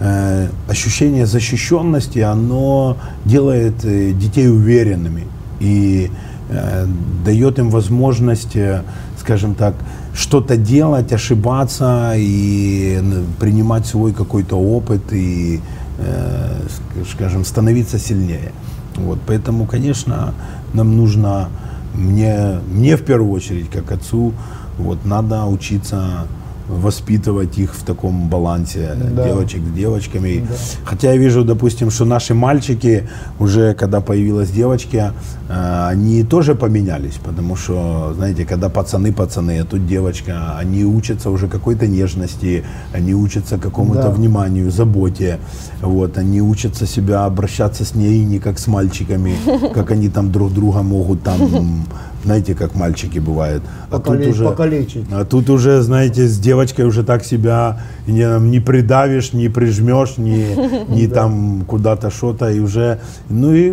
э, 0.00 0.48
ощущение 0.68 1.26
защищенности, 1.26 2.20
оно 2.20 2.96
делает 3.24 3.84
э, 3.84 4.12
детей 4.12 4.48
уверенными 4.48 5.22
и 5.60 6.10
э, 6.50 6.86
дает 7.24 7.58
им 7.58 7.70
возможность, 7.70 8.56
э, 8.56 8.82
скажем 9.20 9.54
так, 9.54 9.74
что-то 10.14 10.56
делать, 10.56 11.12
ошибаться 11.12 12.14
и 12.16 13.00
принимать 13.40 13.86
свой 13.86 14.12
какой-то 14.12 14.56
опыт 14.56 15.12
и, 15.12 15.60
э, 15.98 16.60
ск- 16.68 17.06
скажем, 17.12 17.44
становиться 17.44 17.98
сильнее. 17.98 18.52
Вот, 18.98 19.18
поэтому, 19.26 19.66
конечно, 19.66 20.34
нам 20.74 20.96
нужно, 20.96 21.48
мне, 21.94 22.60
мне 22.68 22.96
в 22.96 23.04
первую 23.04 23.32
очередь, 23.32 23.70
как 23.70 23.92
отцу, 23.92 24.32
вот, 24.76 25.04
надо 25.04 25.44
учиться 25.46 26.26
воспитывать 26.68 27.58
их 27.58 27.74
в 27.74 27.82
таком 27.84 28.28
балансе 28.28 28.90
Да. 29.16 29.24
девочек 29.24 29.62
с 29.62 29.76
девочками. 29.76 30.46
Хотя 30.84 31.12
я 31.12 31.16
вижу, 31.18 31.44
допустим, 31.44 31.90
что 31.90 32.04
наши 32.04 32.34
мальчики 32.34 33.08
уже, 33.38 33.74
когда 33.74 34.00
появилась 34.00 34.50
девочка, 34.50 35.14
э, 35.48 35.86
они 35.88 36.22
тоже 36.24 36.54
поменялись, 36.54 37.18
потому 37.24 37.56
что, 37.56 38.12
знаете, 38.16 38.44
когда 38.44 38.68
пацаны 38.68 39.12
пацаны, 39.12 39.60
а 39.60 39.64
тут 39.64 39.86
девочка, 39.86 40.56
они 40.58 40.84
учатся 40.84 41.30
уже 41.30 41.48
какой-то 41.48 41.86
нежности, 41.86 42.64
они 42.92 43.14
учатся 43.14 43.58
какому-то 43.58 44.02
Да. 44.02 44.10
вниманию, 44.10 44.70
заботе, 44.70 45.38
вот, 45.82 46.18
они 46.18 46.40
учатся 46.42 46.86
себя 46.86 47.24
обращаться 47.24 47.84
с 47.84 47.94
ней 47.94 48.24
не 48.24 48.38
как 48.38 48.58
с 48.58 48.66
мальчиками, 48.66 49.34
как 49.74 49.90
они 49.90 50.08
там 50.08 50.30
друг 50.30 50.52
друга 50.52 50.82
могут 50.82 51.22
там, 51.22 51.86
знаете, 52.24 52.54
как 52.54 52.74
мальчики 52.74 53.18
бывают. 53.18 53.62
А 53.90 53.98
тут 53.98 54.26
уже, 54.26 54.44
покалечить. 54.44 55.06
а 55.12 55.24
тут 55.24 55.50
уже, 55.50 55.82
знаете, 55.82 56.26
с 56.26 56.38
девочкой 56.38 56.86
уже 56.86 57.04
так 57.04 57.24
себя 57.24 57.80
не, 58.06 58.40
не 58.40 58.60
придавишь, 58.60 59.32
не 59.32 59.48
прижмешь, 59.48 60.18
не, 60.18 60.84
не 60.88 61.06
там 61.06 61.64
куда-то 61.66 62.10
что-то, 62.10 62.50
и 62.50 62.60
уже, 62.60 63.00
ну 63.28 63.52
и 63.52 63.72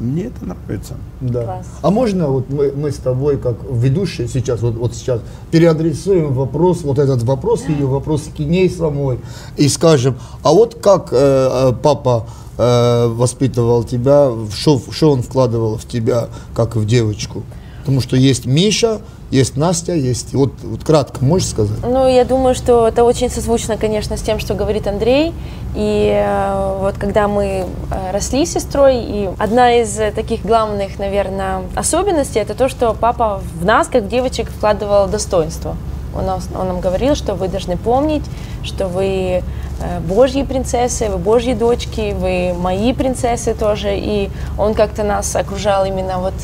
мне 0.00 0.24
это 0.24 0.44
нравится. 0.44 0.94
Да. 1.20 1.44
Класс. 1.44 1.66
А 1.82 1.90
можно 1.90 2.28
вот 2.28 2.50
мы, 2.50 2.72
мы 2.72 2.90
с 2.90 2.96
тобой, 2.96 3.36
как 3.38 3.56
ведущие 3.70 4.28
сейчас, 4.28 4.62
вот, 4.62 4.74
вот 4.74 4.94
сейчас, 4.94 5.20
переадресуем 5.50 6.32
вопрос, 6.32 6.82
вот 6.82 6.98
этот 6.98 7.22
вопрос, 7.22 7.64
ее 7.68 7.86
вопрос 7.86 8.28
к 8.34 8.38
ней 8.38 8.70
самой, 8.70 9.18
и 9.56 9.68
скажем, 9.68 10.16
а 10.42 10.52
вот 10.52 10.76
как 10.80 11.08
э, 11.12 11.16
э, 11.16 11.72
папа 11.82 12.26
э, 12.56 13.08
воспитывал 13.08 13.84
тебя, 13.84 14.30
что, 14.54 14.80
что 14.90 15.12
он 15.12 15.22
вкладывал 15.22 15.76
в 15.76 15.84
тебя, 15.84 16.28
как 16.54 16.76
в 16.76 16.86
девочку? 16.86 17.42
Потому 17.90 18.02
что 18.02 18.14
есть 18.14 18.46
Миша, 18.46 19.00
есть 19.32 19.56
Настя, 19.56 19.94
есть, 19.94 20.32
вот, 20.32 20.52
вот 20.62 20.84
кратко, 20.84 21.24
можешь 21.24 21.48
сказать? 21.48 21.76
Ну, 21.82 22.06
я 22.06 22.24
думаю, 22.24 22.54
что 22.54 22.86
это 22.86 23.02
очень 23.02 23.28
созвучно, 23.28 23.76
конечно, 23.76 24.16
с 24.16 24.22
тем, 24.22 24.38
что 24.38 24.54
говорит 24.54 24.86
Андрей. 24.86 25.32
И 25.74 26.12
э, 26.14 26.76
вот 26.80 26.98
когда 26.98 27.26
мы 27.26 27.44
э, 27.44 27.64
росли 28.12 28.46
с 28.46 28.52
сестрой, 28.52 28.98
и 28.98 29.28
одна 29.38 29.74
из 29.74 29.98
э, 29.98 30.12
таких 30.12 30.42
главных, 30.42 31.00
наверное, 31.00 31.62
особенностей, 31.74 32.38
это 32.38 32.54
то, 32.54 32.68
что 32.68 32.94
папа 32.94 33.42
в 33.60 33.64
нас, 33.64 33.88
как 33.88 34.06
девочек, 34.06 34.50
вкладывал 34.50 35.08
достоинство. 35.08 35.76
Он, 36.14 36.28
он 36.28 36.68
нам 36.68 36.80
говорил, 36.80 37.16
что 37.16 37.34
вы 37.34 37.48
должны 37.48 37.76
помнить, 37.76 38.22
что 38.62 38.86
вы 38.86 39.42
э, 39.80 40.00
Божьи 40.06 40.42
принцессы, 40.42 41.08
вы 41.08 41.18
Божьи 41.18 41.54
дочки, 41.54 42.14
вы 42.16 42.54
мои 42.56 42.92
принцессы 42.92 43.52
тоже. 43.52 43.96
И 43.96 44.30
он 44.58 44.74
как-то 44.74 45.02
нас 45.02 45.34
окружал 45.34 45.84
именно 45.84 46.18
вот 46.18 46.34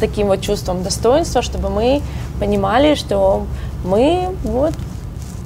таким 0.00 0.28
вот 0.28 0.40
чувством 0.40 0.82
достоинства, 0.82 1.42
чтобы 1.42 1.70
мы 1.70 2.02
понимали, 2.38 2.94
что 2.94 3.46
мы 3.84 4.28
вот 4.44 4.74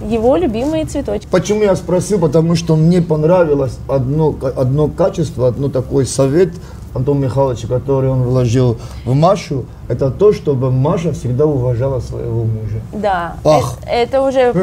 его 0.09 0.37
любимые 0.37 0.85
цветочки. 0.85 1.28
Почему 1.30 1.62
я 1.62 1.76
спросил? 1.76 2.18
Потому 2.18 2.56
что 2.56 2.76
мне 2.76 3.00
понравилось 3.00 3.78
одно, 3.88 4.35
одно 4.56 4.88
качество, 4.88 5.49
одно 5.49 5.68
такой 5.68 6.06
совет 6.06 6.50
Антона 6.94 7.21
Михайловича, 7.25 7.68
который 7.68 8.11
он 8.11 8.23
вложил 8.23 8.76
в 9.06 9.14
Машу, 9.14 9.64
это 9.88 10.11
то, 10.11 10.32
чтобы 10.32 10.71
Маша 10.71 11.12
всегда 11.12 11.47
уважала 11.47 12.00
своего 12.00 12.44
мужа. 12.44 12.80
Да, 12.92 13.37
Ах. 13.44 13.78
Это, 13.87 14.18
это 14.18 14.23
уже 14.23 14.54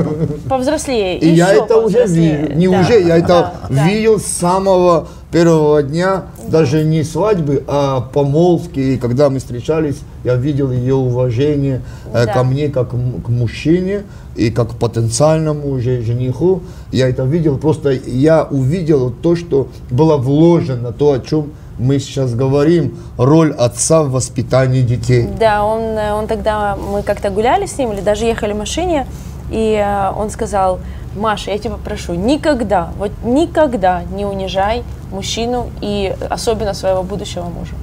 повзрослее. 0.48 1.18
И 1.18 1.30
я 1.30 1.54
это 1.54 1.78
уже 1.78 2.06
вижу. 2.06 2.54
Не 2.54 2.68
Да, 2.68 2.82
уже, 2.82 3.02
я 3.02 3.18
это 3.18 3.54
да. 3.70 3.88
видел 3.88 4.20
с 4.20 4.26
самого 4.26 5.08
первого 5.32 5.84
дня, 5.84 6.24
даже 6.48 6.84
не 6.84 7.04
свадьбы, 7.04 7.64
а 7.68 8.02
помолвки. 8.02 8.80
И 8.80 8.98
когда 8.98 9.30
мы 9.30 9.40
встречались, 9.40 9.98
я 10.24 10.36
видел 10.36 10.72
ее 10.72 10.96
уважение 10.96 11.82
э, 12.14 12.26
Да. 12.26 12.34
ко 12.34 12.44
мне 12.44 12.70
как 12.70 12.90
к 12.90 13.30
мужчине 13.30 14.04
и 14.36 14.50
как 14.50 14.72
к 14.72 14.76
потенциальному 14.76 15.70
уже 15.70 16.02
жениху. 16.02 16.62
Я 16.92 17.10
это 17.10 17.24
видел, 17.24 17.58
просто 17.58 17.92
я 17.92 18.44
увидел 18.44 19.12
то, 19.12 19.36
что 19.36 19.68
было 19.92 20.18
вложено, 20.18 20.92
то, 20.92 21.12
о 21.14 21.20
чем 21.20 21.52
мы 21.78 22.00
сейчас 22.00 22.34
говорим, 22.34 22.98
роль 23.18 23.54
отца 23.54 24.04
в 24.04 24.12
воспитании 24.12 24.82
детей. 24.82 25.28
Да, 25.40 25.64
он, 25.64 25.82
э, 25.82 26.14
он 26.14 26.28
тогда, 26.28 26.76
мы 26.76 27.04
как-то 27.04 27.30
гуляли 27.30 27.66
с 27.68 27.78
ним, 27.78 27.94
или 27.94 28.02
даже 28.02 28.26
ехали 28.26 28.54
в 28.54 28.58
машине, 28.58 29.06
и 29.52 29.76
э, 29.82 30.12
он 30.18 30.30
сказал, 30.30 30.80
Маша, 31.20 31.52
я 31.52 31.58
тебя 31.60 31.76
прошу, 31.84 32.14
никогда, 32.14 32.90
вот 32.98 33.12
никогда 33.24 34.04
не 34.16 34.26
унижай 34.26 34.84
мужчину 35.12 35.70
и 35.82 36.16
особенно 36.30 36.74
своего 36.74 37.04
будущего 37.04 37.44
мужа. 37.44 37.74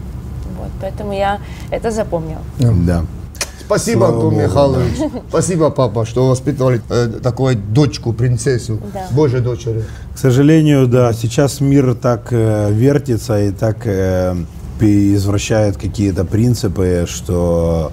Вот, 0.58 0.70
поэтому 0.80 1.12
я 1.12 1.38
это 1.70 1.90
запомнила. 1.90 2.40
Да. 2.58 3.04
Спасибо, 3.66 3.98
Слава 3.98 4.14
Антон 4.14 4.30
Богу, 4.30 4.42
Михайлович. 4.42 4.94
Спасибо, 5.28 5.70
папа, 5.70 6.06
что 6.06 6.28
воспитывали 6.28 6.80
э, 6.88 7.08
такую 7.20 7.56
дочку, 7.56 8.12
принцессу, 8.12 8.78
Да. 8.94 9.06
Божьей 9.10 9.40
дочери. 9.40 9.84
К 10.14 10.18
сожалению, 10.18 10.86
да, 10.86 11.12
сейчас 11.12 11.60
мир 11.60 11.94
так 11.94 12.28
э, 12.30 12.70
вертится 12.72 13.42
и 13.42 13.50
так 13.50 13.78
э, 13.84 14.36
извращает 14.80 15.76
какие-то 15.76 16.24
принципы, 16.24 17.06
что 17.08 17.90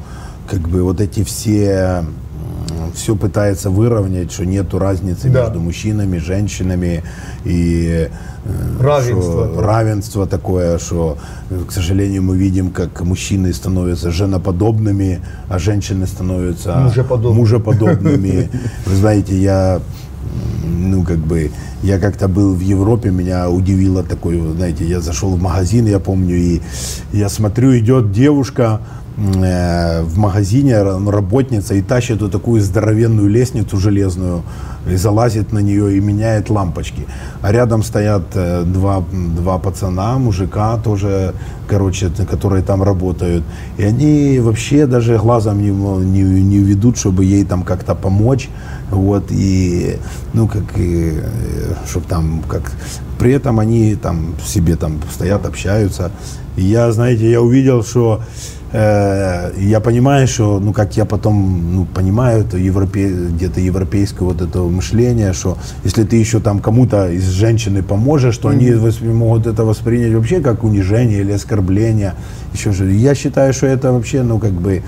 как 0.47 0.59
бы 0.59 0.83
вот 0.83 1.01
эти 1.01 1.23
все 1.23 2.05
все 2.95 3.15
пытается 3.15 3.69
выровнять, 3.69 4.31
что 4.31 4.45
нету 4.45 4.79
разницы 4.79 5.29
Да. 5.29 5.43
между 5.45 5.59
мужчинами, 5.59 6.17
женщинами 6.17 7.03
и 7.45 8.09
э, 8.45 8.77
Равенство. 8.79 9.21
что 9.51 9.61
равенство 9.61 10.27
такое, 10.27 10.77
что, 10.77 11.17
к 11.67 11.71
сожалению, 11.71 12.23
мы 12.23 12.37
видим, 12.37 12.71
как 12.71 13.01
мужчины 13.01 13.53
становятся 13.53 14.11
женоподобными, 14.11 15.21
а 15.49 15.59
женщины 15.59 16.07
становятся 16.07 16.75
Мужеподобными. 16.75 17.39
мужеподобными. 17.39 18.49
Вы 18.85 18.95
знаете, 18.95 19.37
я 19.37 19.79
ну, 20.65 21.03
как 21.03 21.17
бы, 21.17 21.51
я 21.83 21.99
как-то 21.99 22.27
был 22.27 22.53
в 22.53 22.59
Европе, 22.59 23.09
меня 23.11 23.49
удивило 23.49 24.03
такое, 24.03 24.41
знаете, 24.53 24.85
я 24.85 24.99
зашел 25.01 25.35
в 25.35 25.41
магазин, 25.41 25.85
я 25.85 25.99
помню, 25.99 26.35
и 26.35 26.61
я 27.11 27.29
смотрю, 27.29 27.77
идет 27.77 28.11
девушка 28.11 28.79
в 29.15 30.17
магазине, 30.17 30.72
ра- 30.74 31.10
работница, 31.10 31.75
и 31.75 31.82
тащит 31.82 32.22
вот 32.22 32.32
такую 32.32 32.62
здоровенную 32.62 33.29
лестницу 33.29 33.77
железную, 33.77 34.43
и 34.89 34.96
залазит 34.96 35.53
на 35.53 35.60
нее 35.60 35.98
и 35.98 36.00
меняет 36.00 36.50
лампочки. 36.50 37.05
А 37.41 37.51
рядом 37.51 37.84
стоят 37.84 38.24
э, 38.34 38.63
два, 38.63 39.03
два 39.12 39.58
пацана, 39.60 40.17
мужика 40.17 40.77
тоже, 40.77 41.34
короче, 41.67 42.10
которые 42.29 42.63
там 42.63 42.84
работают. 42.84 43.43
И 43.77 43.84
они 43.84 44.39
вообще 44.39 44.88
даже 44.88 45.17
глазом 45.17 45.62
не, 45.62 45.70
не, 45.70 46.24
не 46.24 46.58
ведут, 46.58 46.98
чтобы 46.98 47.24
ей 47.24 47.46
там 47.46 47.63
как-то 47.63 47.96
помочь. 47.96 48.50
Вот, 48.89 49.32
и, 49.32 49.98
ну, 50.34 50.48
как, 50.48 50.63
чтобы 51.88 52.05
там, 52.08 52.43
как, 52.48 52.72
при 53.17 53.32
этом 53.32 53.60
они 53.60 53.96
там 53.96 54.36
себе 54.46 54.75
там 54.75 55.00
стоят, 55.12 55.46
общаются. 55.46 56.12
И 56.58 56.63
я, 56.63 56.91
знаете, 56.91 57.32
я 57.32 57.41
увидел, 57.41 57.84
что 57.84 58.22
э, 58.22 58.62
я 58.74 59.80
понимаю, 59.84 60.27
что, 60.27 60.60
ну, 60.60 60.74
как 60.74 60.98
я 60.98 61.06
потом, 61.06 61.75
ну, 61.75 61.86
понимаю, 61.86 62.42
это 62.42 62.58
европе, 62.58 63.08
где-то 63.08 63.60
европейское 63.60 64.27
вот 64.27 64.42
это 64.42 64.60
мышление, 64.63 65.34
что 65.34 65.58
если 65.84 66.03
ты 66.03 66.15
еще 66.15 66.39
там 66.39 66.60
кому-то 66.60 67.12
из 67.12 67.27
женщины 67.30 67.84
поможешь, 67.84 68.38
то 68.38 68.50
они 68.50 68.72
воспри- 68.72 69.13
могут 69.13 69.46
это 69.46 69.63
воспринять 69.63 70.13
вообще 70.13 70.39
как 70.42 70.63
унижение 70.63 71.20
или 71.22 71.34
оскорбление. 71.34 72.13
Еще 72.53 72.72
же, 72.72 72.92
я 72.92 73.13
считаю, 73.13 73.53
что 73.53 73.68
это 73.68 73.92
вообще, 73.92 74.24
ну, 74.24 74.39
как 74.39 74.53
бы, 74.53 74.82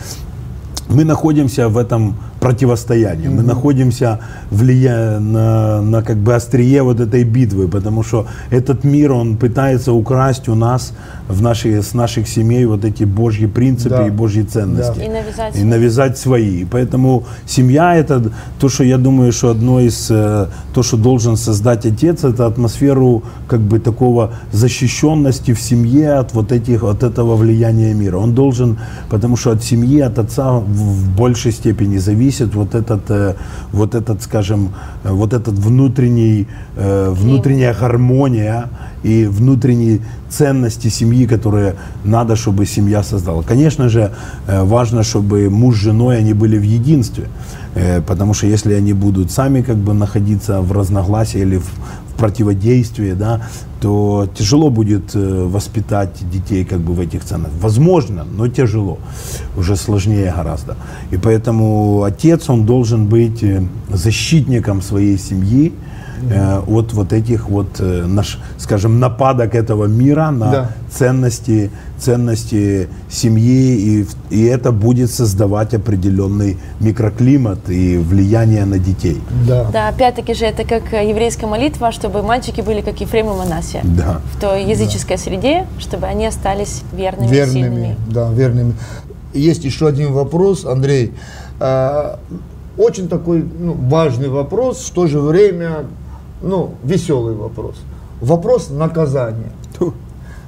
мы 0.89 1.03
находимся 1.03 1.69
в 1.69 1.77
этом 1.77 2.15
противостоянии, 2.45 3.27
мы 3.27 3.41
находимся 3.41 4.19
влияя 4.51 5.19
на, 5.19 5.81
на 5.81 6.03
как 6.03 6.17
бы 6.17 6.35
острие 6.35 6.83
вот 6.83 6.99
этой 6.99 7.23
битвы, 7.23 7.67
потому 7.67 8.03
что 8.03 8.27
этот 8.51 8.83
мир, 8.83 9.13
он 9.13 9.37
пытается 9.37 9.91
украсть 9.93 10.47
у 10.47 10.55
нас, 10.55 10.93
в 11.27 11.41
наши, 11.41 11.81
с 11.81 11.95
наших 11.95 12.27
семей 12.27 12.65
вот 12.65 12.85
эти 12.85 13.05
божьи 13.05 13.47
принципы 13.47 13.95
Да. 13.95 14.07
и 14.07 14.11
божьи 14.11 14.43
ценности. 14.43 14.99
И 15.05 15.09
навязать 15.09 15.57
И 15.57 15.63
навязать 15.63 16.17
свои. 16.17 16.61
И 16.61 16.65
Поэтому 16.65 17.23
семья 17.47 17.95
это 17.95 18.21
то, 18.59 18.69
что 18.69 18.83
я 18.83 18.97
думаю, 18.97 19.31
что 19.31 19.49
одно 19.49 19.79
из 19.79 20.11
э, 20.11 20.47
то, 20.73 20.83
что 20.83 20.97
должен 20.97 21.37
создать 21.37 21.85
отец, 21.85 22.23
это 22.23 22.45
атмосферу 22.45 23.23
как 23.47 23.59
бы 23.59 23.79
такого 23.79 24.29
защищенности 24.51 25.53
в 25.53 25.59
семье 25.59 26.19
от 26.19 26.33
вот 26.33 26.51
этих 26.51 26.83
от 26.83 27.03
этого 27.03 27.35
влияния 27.35 27.93
мира. 27.93 28.17
Он 28.17 28.33
должен, 28.33 28.77
потому 29.09 29.37
что 29.37 29.51
от 29.51 29.63
семьи, 29.63 30.01
от 30.01 30.19
отца 30.19 30.51
в 30.51 31.15
большей 31.17 31.51
степени 31.51 31.97
зависит 31.97 32.34
вот 32.43 32.75
этот, 32.75 33.09
э, 33.09 33.35
вот 33.71 33.95
этот, 33.95 34.21
скажем, 34.21 34.69
э, 35.03 35.11
вот 35.11 35.33
этот 35.33 35.53
внутренний, 35.53 36.47
э, 36.75 37.09
внутренняя 37.09 37.73
гармония 37.73 38.69
и 39.03 39.25
внутренние 39.25 39.99
ценности 40.29 40.89
семьи, 40.89 41.27
которые 41.27 41.75
надо, 42.03 42.35
чтобы 42.35 42.65
семья 42.65 43.03
создала. 43.03 43.43
Конечно 43.43 43.89
же, 43.89 44.11
важно, 44.47 45.03
чтобы 45.03 45.49
муж 45.49 45.75
с 45.75 45.79
женой, 45.79 46.17
они 46.17 46.33
были 46.33 46.57
в 46.57 46.63
единстве. 46.63 47.27
Потому 48.07 48.33
что 48.33 48.47
если 48.47 48.73
они 48.73 48.93
будут 48.93 49.31
сами 49.31 49.61
как 49.61 49.77
бы 49.77 49.93
находиться 49.93 50.61
в 50.61 50.71
разногласии 50.71 51.41
или 51.41 51.57
в, 51.57 51.69
в 52.15 52.17
противодействии, 52.17 53.13
да, 53.13 53.41
то 53.81 54.27
тяжело 54.33 54.69
будет 54.69 55.15
э, 55.15 55.45
воспитать 55.45 56.09
детей 56.31 56.63
как 56.65 56.79
бы 56.79 56.93
в 56.93 56.99
этих 56.99 57.23
ценностях. 57.23 57.61
Возможно, 57.61 58.23
но 58.23 58.47
тяжело, 58.47 58.97
уже 59.57 59.75
сложнее 59.75 60.33
гораздо. 60.35 60.75
И 61.11 61.17
поэтому 61.17 62.03
отец, 62.03 62.49
он 62.49 62.65
должен 62.65 63.07
быть 63.07 63.43
э, 63.43 63.63
защитником 63.89 64.81
своей 64.81 65.17
семьи, 65.17 65.73
э, 66.29 66.59
от 66.67 66.93
вот 66.93 67.13
этих 67.13 67.49
вот, 67.49 67.79
э, 67.79 68.05
наш, 68.07 68.39
скажем, 68.57 68.99
нападок 68.99 69.55
этого 69.55 69.85
мира 69.85 70.31
на 70.31 70.51
Да. 70.51 70.69
ценности, 70.89 71.71
ценности 71.99 72.87
семьи, 73.09 73.75
и, 73.75 74.03
в- 74.03 74.15
и 74.29 74.43
это 74.45 74.71
будет 74.71 75.11
создавать 75.11 75.73
определенный 75.73 76.57
микроклимат 76.79 77.69
и 77.69 77.97
влияние 77.97 78.65
на 78.65 78.79
детей. 78.79 79.21
Да. 79.47 79.69
Да, 79.71 79.87
опять-таки 79.89 80.33
же 80.33 80.45
это 80.45 80.63
как 80.63 80.91
еврейская 80.93 81.47
молитва, 81.47 81.91
чтобы 81.91 82.21
мальчики 82.23 82.61
были 82.61 82.81
как 82.81 82.99
Ефрем 83.01 83.27
и 83.27 83.37
Манасия. 83.37 83.81
Да. 83.83 84.21
В 84.33 84.39
той 84.39 84.63
языческой 84.65 85.17
среде, 85.17 85.65
чтобы 85.79 86.07
они 86.07 86.25
остались 86.25 86.83
верными, 86.93 87.27
верными, 87.29 87.53
сильными. 87.61 87.95
да, 88.09 88.29
верными. 88.31 88.73
Есть 89.33 89.65
еще 89.65 89.87
один 89.87 90.13
вопрос, 90.13 90.65
Андрей. 90.65 91.13
А, 91.59 92.19
Очень 92.77 93.07
такой 93.07 93.41
ну, 93.59 93.71
важный 93.73 94.27
вопрос, 94.27 94.89
в 94.89 94.93
то 94.93 95.07
же 95.07 95.19
время 95.21 95.85
ну, 96.45 96.75
веселый 96.83 97.35
вопрос. 97.35 97.75
Вопрос 98.21 98.69
наказания. 98.69 99.51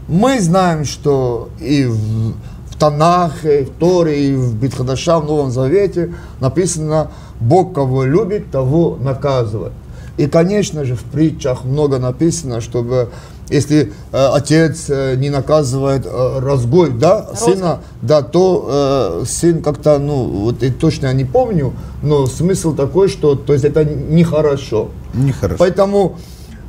Мы 0.08 0.40
знаем, 0.40 0.86
что 0.86 1.50
и 1.60 1.84
в, 1.84 2.34
в 2.70 2.76
Танахе, 2.80 3.62
и 3.62 3.66
в 3.66 3.72
Торе, 3.72 4.30
и 4.30 4.36
в 4.36 4.56
Битхадаша, 4.56 5.20
в 5.20 5.26
Новом 5.26 5.52
Завете 5.52 6.14
написано 6.40 7.12
«Бог, 7.42 7.74
кого 7.74 8.06
любит, 8.06 8.52
того 8.52 8.98
наказывает». 9.02 9.74
И, 10.16 10.28
конечно 10.28 10.86
же, 10.86 10.96
в 10.96 11.04
притчах 11.04 11.66
много 11.66 12.00
написано, 12.00 12.62
чтобы 12.62 13.10
если 13.50 13.94
э, 14.12 14.26
отец 14.34 14.90
э, 14.90 15.16
не 15.16 15.30
наказывает 15.30 16.06
э, 16.06 16.40
разгой, 16.40 16.92
да, 16.92 17.30
сына, 17.34 17.80
да, 18.02 18.22
то 18.22 19.22
э, 19.22 19.26
сын 19.26 19.62
как-то, 19.62 20.00
ну, 20.00 20.24
вот 20.24 20.64
и 20.64 20.70
точно 20.70 21.08
я 21.08 21.14
не 21.14 21.26
помню, 21.26 21.74
но 22.02 22.26
смысл 22.26 22.76
такой, 22.76 23.08
что, 23.08 23.36
то 23.36 23.54
есть 23.54 23.64
это 23.64 23.86
нехорошо. 23.86 24.90
Нехорошо. 25.14 25.58
Поэтому 25.60 26.18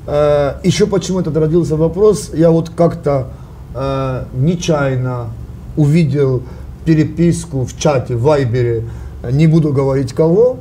э, 0.07 0.55
еще 0.63 0.87
почему 0.87 1.21
этот 1.21 1.37
родился 1.37 1.77
вопрос, 1.77 2.31
я 2.33 2.51
вот 2.51 2.71
как-то 2.71 3.29
э, 3.75 4.25
нечаянно 4.35 5.31
увидел 5.77 6.43
переписку 6.85 7.65
в 7.65 7.77
чате, 7.77 8.15
в 8.15 8.23
Вайбере, 8.23 8.85
не 9.31 9.49
буду 9.49 9.73
говорить 9.73 10.13
кого, 10.13 10.59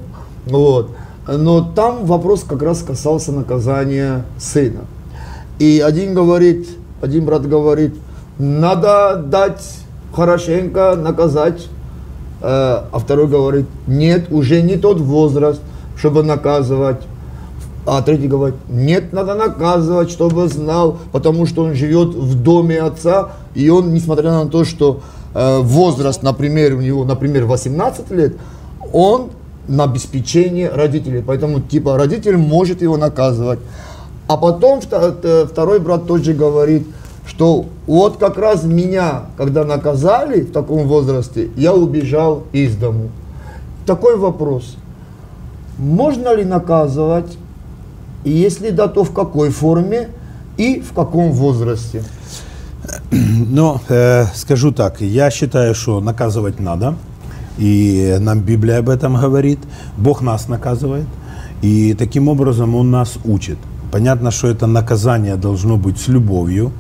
вот, 0.48 0.92
но 1.28 1.62
там 1.62 2.06
вопрос 2.06 2.44
как 2.44 2.64
раз 2.64 2.82
касался 2.82 3.32
наказания 3.32 4.26
сына. 4.40 4.82
И 5.60 5.80
один 5.80 6.14
говорит, 6.14 6.68
один 7.02 7.26
брат 7.26 7.48
говорит, 7.48 7.96
надо 8.38 9.24
дать 9.26 9.64
хорошенько 10.14 10.96
наказать, 10.96 11.68
Э, 12.40 12.84
а 12.92 13.00
второй 13.00 13.28
говорит, 13.28 13.66
нет, 13.88 14.32
уже 14.32 14.62
не 14.62 14.78
тот 14.78 15.00
возраст, 15.00 15.62
чтобы 15.98 16.24
наказывать. 16.24 17.02
А 17.86 18.02
третий 18.02 18.28
говорит, 18.28 18.58
нет, 18.70 19.14
надо 19.14 19.34
наказывать, 19.34 20.12
чтобы 20.12 20.48
знал, 20.48 21.00
потому 21.12 21.46
что 21.46 21.64
он 21.64 21.74
живет 21.74 22.10
в 22.10 22.42
доме 22.42 22.82
отца, 22.82 23.30
и 23.56 23.70
он, 23.70 23.94
несмотря 23.94 24.32
на 24.32 24.48
то, 24.48 24.66
что 24.66 25.02
э, 25.34 25.60
возраст, 25.62 26.22
например, 26.22 26.76
у 26.76 26.82
него, 26.82 27.06
например, 27.06 27.46
18 27.46 28.12
лет, 28.12 28.36
он 28.94 29.30
на 29.68 29.86
обеспечение 29.86 30.70
родителей, 30.70 31.24
поэтому 31.26 31.60
типа 31.60 31.98
родитель 31.98 32.38
может 32.38 32.82
его 32.82 32.98
наказывать. 32.98 33.60
А 34.28 34.36
потом 34.36 34.82
э, 34.92 35.46
второй 35.50 35.80
брат 35.80 36.06
тоже 36.06 36.34
говорит, 36.34 36.86
что 37.26 37.66
вот 37.86 38.18
как 38.18 38.38
раз 38.38 38.64
меня, 38.64 39.24
когда 39.38 39.64
наказали 39.64 40.42
в 40.42 40.52
таком 40.52 40.88
возрасте, 40.88 41.50
я 41.56 41.74
убежал 41.74 42.44
из 42.52 42.76
дому. 42.76 43.10
Такой 43.86 44.18
вопрос. 44.18 44.76
Можно 45.78 46.36
ли 46.36 46.44
наказывать? 46.44 47.38
Если 48.26 48.72
да, 48.72 48.88
то 48.88 49.04
в 49.04 49.14
какой 49.14 49.50
форме 49.50 50.10
и 50.58 50.82
в 50.82 50.94
каком 50.94 51.32
возрасте? 51.32 52.04
Но 53.12 53.80
э, 53.88 54.26
скажу 54.34 54.72
так, 54.72 55.02
я 55.02 55.30
считаю, 55.30 55.74
что 55.74 56.02
наказывать 56.02 56.60
надо, 56.60 56.96
и 57.58 58.18
нам 58.20 58.42
Библия 58.42 58.80
об 58.80 58.90
этом 58.90 59.16
говорит. 59.16 59.60
Бог 59.98 60.22
нас 60.22 60.48
наказывает, 60.50 61.06
и 61.62 61.94
таким 61.94 62.28
образом 62.28 62.76
Он 62.76 62.92
нас 62.92 63.18
учит. 63.24 63.58
Понятно, 63.92 64.32
что 64.32 64.48
это 64.48 64.68
наказание 64.68 65.36
должно 65.36 65.78
быть 65.78 66.00
с 66.00 66.08
любовью, 66.08 66.72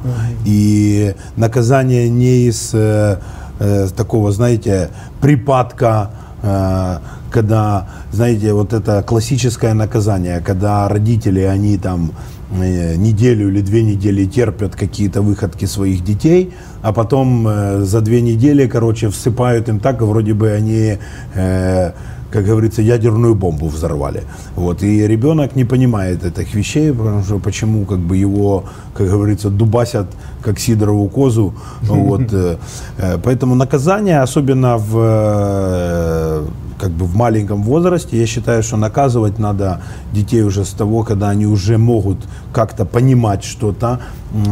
и 0.46 1.16
наказание 1.38 2.10
не 2.10 2.48
из 2.48 2.72
э, 2.74 3.20
э, 3.60 3.88
такого, 3.96 4.32
знаете, 4.32 4.90
припадка, 5.22 6.12
э, 6.44 6.98
когда, 7.32 7.88
знаете, 8.12 8.54
вот 8.54 8.74
это 8.74 9.04
классическое 9.04 9.74
наказание, 9.74 10.40
когда 10.40 10.88
родители, 10.88 11.42
они 11.42 11.78
там 11.78 12.12
э, 12.52 12.96
неделю 12.96 13.50
или 13.50 13.62
две 13.62 13.84
недели 13.84 14.26
терпят 14.26 14.76
какие-то 14.76 15.22
выходки 15.22 15.66
своих 15.66 16.04
детей, 16.04 16.54
а 16.82 16.94
потом 16.94 17.48
э, 17.48 17.82
за 17.82 18.02
две 18.02 18.22
недели, 18.22 18.68
короче, 18.68 19.10
всыпают 19.10 19.70
им 19.70 19.80
так, 19.80 20.02
вроде 20.02 20.34
бы 20.34 20.52
они, 20.52 20.98
э, 21.36 21.92
как 22.38 22.46
говорится, 22.46 22.82
ядерную 22.84 23.34
бомбу 23.34 23.68
взорвали. 23.68 24.22
Вот. 24.56 24.84
И 24.84 25.08
ребенок 25.08 25.56
не 25.56 25.66
понимает 25.66 26.24
этих 26.24 26.54
вещей, 26.56 26.94
потому 26.94 27.24
что 27.24 27.40
почему 27.40 27.86
как 27.86 27.98
бы 27.98 28.16
его, 28.16 28.64
как 28.94 29.08
говорится, 29.10 29.50
дубасят 29.50 30.06
как 30.44 30.60
сидорову 30.60 31.10
козу. 31.10 31.54
Вот. 31.82 32.34
э, 32.34 32.58
э, 33.00 33.18
Поэтому 33.24 33.56
наказание, 33.56 34.22
особенно 34.22 34.78
в 34.78 34.98
э, 34.98 36.46
как 36.80 36.92
бы 36.92 37.06
в 37.06 37.16
маленьком 37.16 37.64
возрасте, 37.64 38.20
я 38.20 38.26
считаю, 38.26 38.64
что 38.64 38.78
наказывать 38.78 39.40
надо 39.40 39.82
детей 40.14 40.44
уже 40.44 40.64
с 40.64 40.70
того, 40.70 41.04
когда 41.04 41.30
они 41.30 41.46
уже 41.46 41.78
могут 41.78 42.18
как-то 42.54 42.86
понимать 42.86 43.44
что-то, 43.44 44.00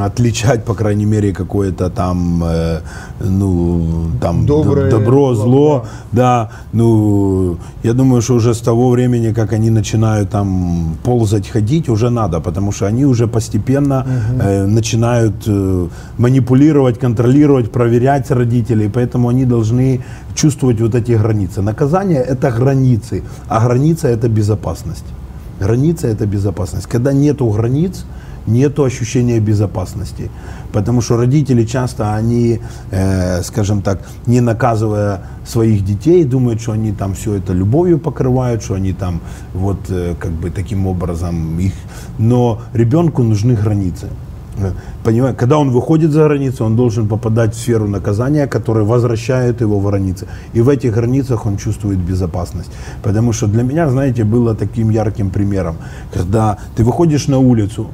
отличать, 0.01 0.63
по 0.63 0.73
крайней 0.73 1.05
мере, 1.05 1.33
какое-то 1.33 1.89
там, 1.89 2.43
э, 2.43 2.79
ну, 3.19 4.07
там 4.21 4.45
Доброе, 4.45 4.89
добро, 4.89 5.35
зло, 5.35 5.43
зло, 5.43 5.85
да, 6.11 6.49
ну, 6.73 7.57
я 7.83 7.93
думаю, 7.93 8.21
что 8.21 8.35
уже 8.35 8.53
с 8.53 8.59
того 8.59 8.89
времени, 8.89 9.33
как 9.33 9.53
они 9.53 9.69
начинают 9.69 10.29
там 10.29 10.97
ползать, 11.03 11.47
ходить, 11.47 11.89
уже 11.89 12.09
надо, 12.09 12.39
потому 12.39 12.71
что 12.71 12.85
они 12.85 13.05
уже 13.05 13.27
постепенно 13.27 14.05
э, 14.39 14.65
начинают 14.65 15.35
э, 15.47 15.87
манипулировать, 16.17 16.99
контролировать, 16.99 17.71
проверять 17.71 18.31
родителей, 18.31 18.89
поэтому 18.89 19.27
они 19.29 19.45
должны 19.45 20.01
чувствовать 20.35 20.81
вот 20.81 20.95
эти 20.95 21.13
границы. 21.13 21.61
Наказание– 21.61 22.21
это 22.27 22.51
границы, 22.51 23.23
а 23.47 23.65
граница– 23.65 24.07
это 24.09 24.29
безопасность. 24.29 25.05
Граница– 25.59 26.07
это 26.09 26.25
безопасность. 26.25 26.87
Когда 26.87 27.13
нету 27.13 27.49
границ, 27.49 28.05
нету 28.47 28.83
ощущения 28.83 29.39
безопасности. 29.39 30.29
Потому 30.71 31.01
что 31.01 31.17
родители 31.17 31.65
часто, 31.65 32.15
они, 32.15 32.59
э, 32.91 33.41
скажем 33.43 33.81
так, 33.81 33.99
не 34.27 34.41
наказывая 34.41 35.21
своих 35.45 35.85
детей, 35.85 36.23
думают, 36.25 36.61
что 36.61 36.73
они 36.73 36.91
там 36.91 37.13
все 37.13 37.35
это 37.35 37.53
любовью 37.53 37.97
покрывают, 37.97 38.63
что 38.63 38.73
они 38.75 38.93
там 38.93 39.21
вот 39.53 39.79
э, 39.89 40.15
как 40.19 40.31
бы 40.31 40.51
таким 40.51 40.87
образом 40.87 41.59
их... 41.59 41.73
Но 42.19 42.61
ребенку 42.73 43.23
нужны 43.23 43.55
границы. 43.55 44.07
Понимаю, 45.03 45.35
когда 45.35 45.57
он 45.57 45.69
выходит 45.69 46.11
за 46.11 46.23
границу, 46.23 46.65
он 46.65 46.75
должен 46.75 47.07
попадать 47.07 47.53
в 47.53 47.57
сферу 47.57 47.87
наказания, 47.87 48.47
которая 48.47 48.85
возвращает 48.85 49.61
его 49.61 49.79
в 49.79 49.85
границы. 49.85 50.27
И 50.53 50.61
в 50.61 50.69
этих 50.69 50.93
границах 50.93 51.45
он 51.45 51.57
чувствует 51.57 51.99
безопасность. 51.99 52.71
Потому 53.03 53.33
что 53.33 53.47
для 53.47 53.63
меня, 53.63 53.89
знаете, 53.89 54.23
было 54.23 54.55
таким 54.55 54.89
ярким 54.89 55.29
примером, 55.29 55.75
когда 56.13 56.57
ты 56.75 56.83
выходишь 56.83 57.27
на 57.27 57.39
улицу, 57.39 57.87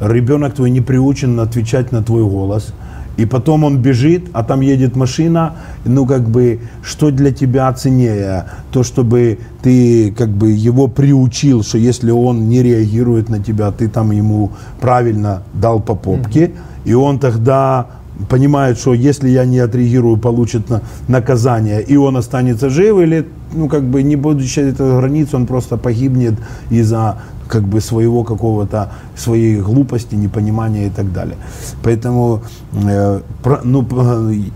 ребенок 0.00 0.54
твой 0.54 0.70
не 0.70 0.80
приучен 0.80 1.40
отвечать 1.40 1.92
на 1.92 2.02
твой 2.02 2.24
голос, 2.24 2.72
и 3.16 3.26
потом 3.26 3.64
он 3.64 3.78
бежит, 3.78 4.24
а 4.32 4.42
там 4.42 4.60
едет 4.60 4.96
машина, 4.96 5.54
ну 5.84 6.06
как 6.06 6.28
бы, 6.28 6.60
что 6.82 7.10
для 7.10 7.30
тебя 7.30 7.72
ценнее? 7.72 8.46
То, 8.72 8.82
чтобы 8.82 9.38
ты 9.62 10.12
как 10.12 10.28
бы 10.30 10.50
его 10.50 10.88
приучил, 10.88 11.62
что 11.62 11.78
если 11.78 12.10
он 12.10 12.48
не 12.48 12.62
реагирует 12.62 13.28
на 13.28 13.38
тебя, 13.38 13.70
ты 13.70 13.88
там 13.88 14.10
ему 14.10 14.50
правильно 14.80 15.42
дал 15.54 15.80
по 15.80 15.94
попке, 15.94 16.52
и 16.84 16.94
он 16.94 17.18
тогда 17.18 17.86
понимает, 18.28 18.78
что 18.78 18.94
если 18.94 19.28
я 19.28 19.44
не 19.44 19.58
отреагирую, 19.58 20.16
получит 20.16 20.70
на- 20.70 20.82
наказание, 21.08 21.82
и 21.82 21.96
он 21.96 22.16
останется 22.16 22.70
жив, 22.70 22.98
или, 22.98 23.26
ну, 23.52 23.68
как 23.68 23.82
бы, 23.84 24.02
не 24.02 24.16
будучи 24.16 24.60
этой 24.60 24.96
границы, 24.98 25.36
он 25.36 25.46
просто 25.46 25.76
погибнет 25.76 26.34
из-за 26.70 27.16
как 27.48 27.62
бы 27.62 27.80
своего 27.80 28.24
какого-то, 28.24 28.88
своей 29.16 29.60
глупости, 29.60 30.14
непонимания 30.16 30.86
и 30.86 30.90
так 30.90 31.12
далее. 31.12 31.36
Поэтому, 31.82 32.42
э, 32.72 33.20
ну, 33.64 33.86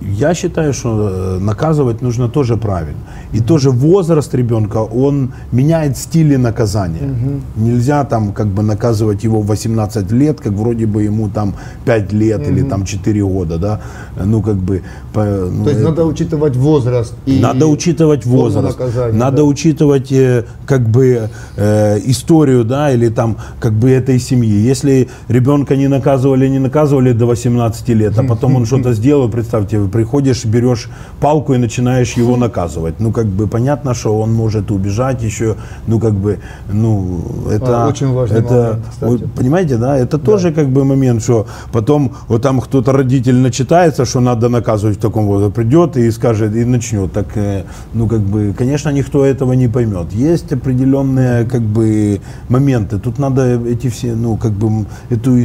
я 0.01 0.35
считаю, 0.35 0.72
что 0.72 1.11
э, 1.11 1.38
наказывать 1.38 2.03
нужно 2.03 2.29
тоже 2.29 2.57
правильно. 2.57 3.01
И 3.33 3.40
тоже 3.40 3.70
возраст 3.70 4.35
ребенка, 4.35 4.79
он 4.79 5.33
меняет 5.53 5.96
стили 5.96 6.37
наказания. 6.37 7.09
Угу. 7.09 7.64
Нельзя 7.64 8.05
там 8.05 8.33
как 8.33 8.46
бы 8.46 8.62
наказывать 8.62 9.24
его 9.24 9.40
в 9.40 9.46
18 9.46 10.12
лет, 10.12 10.40
как 10.40 10.53
вроде 10.53 10.87
бы 10.87 11.03
ему 11.03 11.29
там 11.29 11.55
5 11.85 12.12
лет 12.12 12.40
угу. 12.40 12.51
или 12.51 12.62
там 12.62 12.85
4 12.85 13.24
года, 13.24 13.59
да. 13.59 13.81
Ну, 14.24 14.42
как 14.42 14.57
бы... 14.57 14.83
По, 15.12 15.24
ну, 15.24 15.64
То 15.64 15.70
есть 15.70 15.81
это, 15.81 15.90
надо 15.90 16.05
учитывать 16.07 16.57
возраст. 16.57 17.14
И 17.27 17.40
надо 17.40 17.66
учитывать 17.66 18.27
возраст. 18.27 18.79
Надо 19.12 19.37
да. 19.37 19.44
учитывать 19.44 20.12
э, 20.12 20.44
как 20.66 20.88
бы 20.88 21.29
э, 21.57 21.98
историю, 22.05 22.64
да, 22.64 22.88
или 22.92 23.09
там 23.09 23.37
как 23.61 23.72
бы 23.72 23.90
этой 23.90 24.18
семьи. 24.18 24.70
Если 24.70 25.09
ребенка 25.29 25.77
не 25.77 25.88
наказывали, 25.88 26.48
не 26.48 26.59
наказывали 26.59 27.12
до 27.12 27.27
18 27.27 27.88
лет, 27.90 28.18
а 28.18 28.24
потом 28.24 28.57
он 28.57 28.66
что-то 28.66 28.92
сделал, 28.92 29.29
представьте, 29.29 29.79
вы 29.79 29.88
приходишь, 29.88 30.44
берешь 30.44 30.88
палку 31.20 31.55
и 31.55 31.59
начинаешь 31.59 32.12
его 32.12 32.37
наказывать. 32.37 33.01
Ну, 33.01 33.12
как 33.12 33.27
бы 33.27 33.46
понятно, 33.46 33.94
что 33.94 34.18
он 34.18 34.33
может 34.33 34.70
убежать 34.70 35.22
еще, 35.22 35.57
ну, 35.87 36.01
как 36.01 36.14
бы, 36.14 36.38
ну, 36.72 37.20
это... 37.51 37.85
А, 37.85 37.88
очень 37.88 38.12
важный 38.12 38.38
это, 38.38 38.55
момент, 38.55 38.87
кстати. 38.90 39.24
Понимаете, 39.37 39.77
да, 39.77 39.96
это 39.96 40.18
да. 40.18 40.24
тоже 40.24 40.53
как 40.53 40.68
бы 40.68 40.85
момент, 40.85 41.22
что 41.22 41.46
потом 41.72 42.12
вот 42.29 42.42
там 42.42 42.61
кто-то 42.61 42.92
родитель 42.92 43.37
начитается, 43.37 44.05
что 44.05 44.20
надо 44.20 44.48
наказывать 44.48 44.98
в 44.98 45.01
таком 45.01 45.27
возрасте, 45.27 45.55
придет 45.55 45.96
и 45.96 46.11
скажет, 46.11 46.55
и 46.55 46.64
начнет. 46.64 47.12
Так, 47.12 47.27
э, 47.37 47.62
ну, 47.94 48.07
как 48.07 48.20
бы, 48.20 48.55
конечно, 48.59 48.90
никто 48.90 49.24
этого 49.24 49.55
не 49.55 49.68
поймет. 49.68 50.12
Есть 50.12 50.53
определенные, 50.53 51.44
как 51.44 51.62
бы, 51.62 52.20
моменты. 52.48 52.67
Тут 52.76 53.18
надо 53.18 53.61
эти 53.66 53.88
все, 53.88 54.14
ну, 54.14 54.37
как 54.37 54.52
бы, 54.52 54.87
эту, 55.11 55.38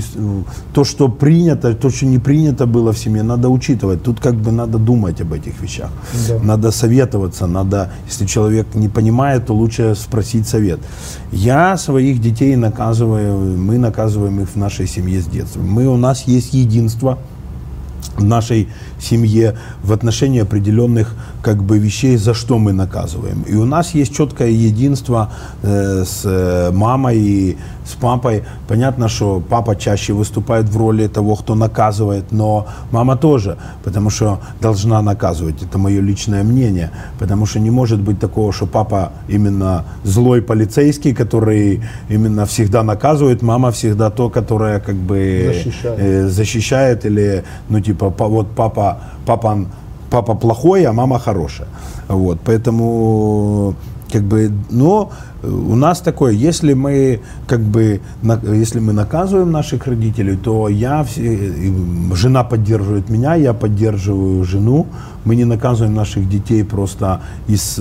то, 0.73 0.83
что 0.83 1.09
принято, 1.09 1.73
то, 1.73 1.89
что 1.89 2.05
не 2.05 2.19
принято 2.19 2.65
было 2.65 2.91
в 2.91 2.97
семье, 2.97 3.23
надо 3.23 3.49
учитывать. 3.49 4.03
Тут, 4.03 4.19
как 4.19 4.35
бы, 4.35 4.51
надо 4.51 4.77
думать 4.77 5.21
об 5.21 5.33
этих 5.33 5.61
вещах. 5.61 5.89
Да. 6.27 6.39
Надо 6.43 6.71
советоваться, 6.71 7.47
надо, 7.47 7.91
если 8.07 8.25
человек 8.25 8.75
не 8.75 8.89
понимает, 8.89 9.45
то 9.45 9.53
лучше 9.53 9.95
спросить 9.95 10.47
совет. 10.47 10.79
Я 11.31 11.77
своих 11.77 12.19
детей 12.21 12.55
наказываю, 12.55 13.57
мы 13.57 13.77
наказываем 13.77 14.39
их 14.41 14.49
в 14.49 14.55
нашей 14.55 14.87
семье 14.87 15.21
с 15.21 15.25
детства. 15.25 15.61
Мы, 15.61 15.87
у 15.87 15.97
нас 15.97 16.27
есть 16.27 16.53
единство 16.53 17.17
в 18.17 18.23
нашей 18.23 18.67
семье 19.03 19.55
в 19.83 19.91
отношении 19.91 20.41
определенных 20.41 21.15
как 21.41 21.63
бы 21.63 21.77
вещей, 21.77 22.17
за 22.17 22.33
что 22.33 22.57
мы 22.57 22.73
наказываем. 22.73 23.43
И 23.47 23.55
у 23.55 23.65
нас 23.65 23.93
есть 23.95 24.15
четкое 24.15 24.49
единство 24.49 25.31
э, 25.61 26.03
с 26.05 26.21
э, 26.25 26.71
мамой 26.71 27.17
и 27.19 27.57
с 27.85 27.93
папой. 27.93 28.43
Понятно, 28.67 29.09
что 29.09 29.41
папа 29.49 29.75
чаще 29.75 30.13
выступает 30.13 30.69
в 30.69 30.77
роли 30.77 31.07
того, 31.07 31.35
кто 31.35 31.55
наказывает, 31.55 32.31
но 32.31 32.67
мама 32.91 33.17
тоже, 33.17 33.57
потому 33.83 34.09
что 34.09 34.39
должна 34.61 35.01
наказывать. 35.01 35.61
Это 35.61 35.77
мое 35.77 36.01
личное 36.01 36.43
мнение. 36.43 36.91
Потому 37.19 37.45
что 37.45 37.59
не 37.59 37.71
может 37.71 37.99
быть 37.99 38.19
такого, 38.19 38.53
что 38.53 38.65
папа 38.65 39.11
именно 39.27 39.83
злой 40.03 40.41
полицейский, 40.41 41.13
который 41.13 41.81
именно 42.09 42.45
всегда 42.45 42.83
наказывает, 42.83 43.41
мама 43.41 43.71
всегда 43.71 44.09
то, 44.09 44.29
которая 44.29 44.79
как 44.79 44.95
бы 44.95 45.51
защищает, 45.53 45.99
э, 45.99 46.27
защищает 46.27 47.05
или, 47.05 47.43
ну 47.69 47.79
типа, 47.81 48.09
вот 48.09 48.47
папа, 48.55 48.92
папа, 49.25 49.65
папа 50.09 50.35
плохой, 50.35 50.83
а 50.85 50.93
мама 50.93 51.19
хорошая. 51.19 51.67
Вот, 52.07 52.39
поэтому 52.45 53.75
как 54.11 54.23
бы, 54.23 54.51
но 54.69 55.09
у 55.43 55.75
нас 55.75 55.99
такое, 55.99 56.33
если 56.33 56.73
мы 56.73 57.19
как 57.47 57.61
бы, 57.61 57.99
если 58.43 58.79
мы 58.79 58.93
наказываем 58.93 59.51
наших 59.51 59.87
родителей, 59.87 60.37
то 60.37 60.69
я, 60.69 61.05
жена 62.13 62.43
поддерживает 62.43 63.09
меня, 63.09 63.35
я 63.35 63.53
поддерживаю 63.53 64.43
жену, 64.43 64.85
мы 65.25 65.35
не 65.35 65.45
наказываем 65.45 65.95
наших 65.95 66.29
детей 66.29 66.63
просто 66.63 67.21
из 67.47 67.79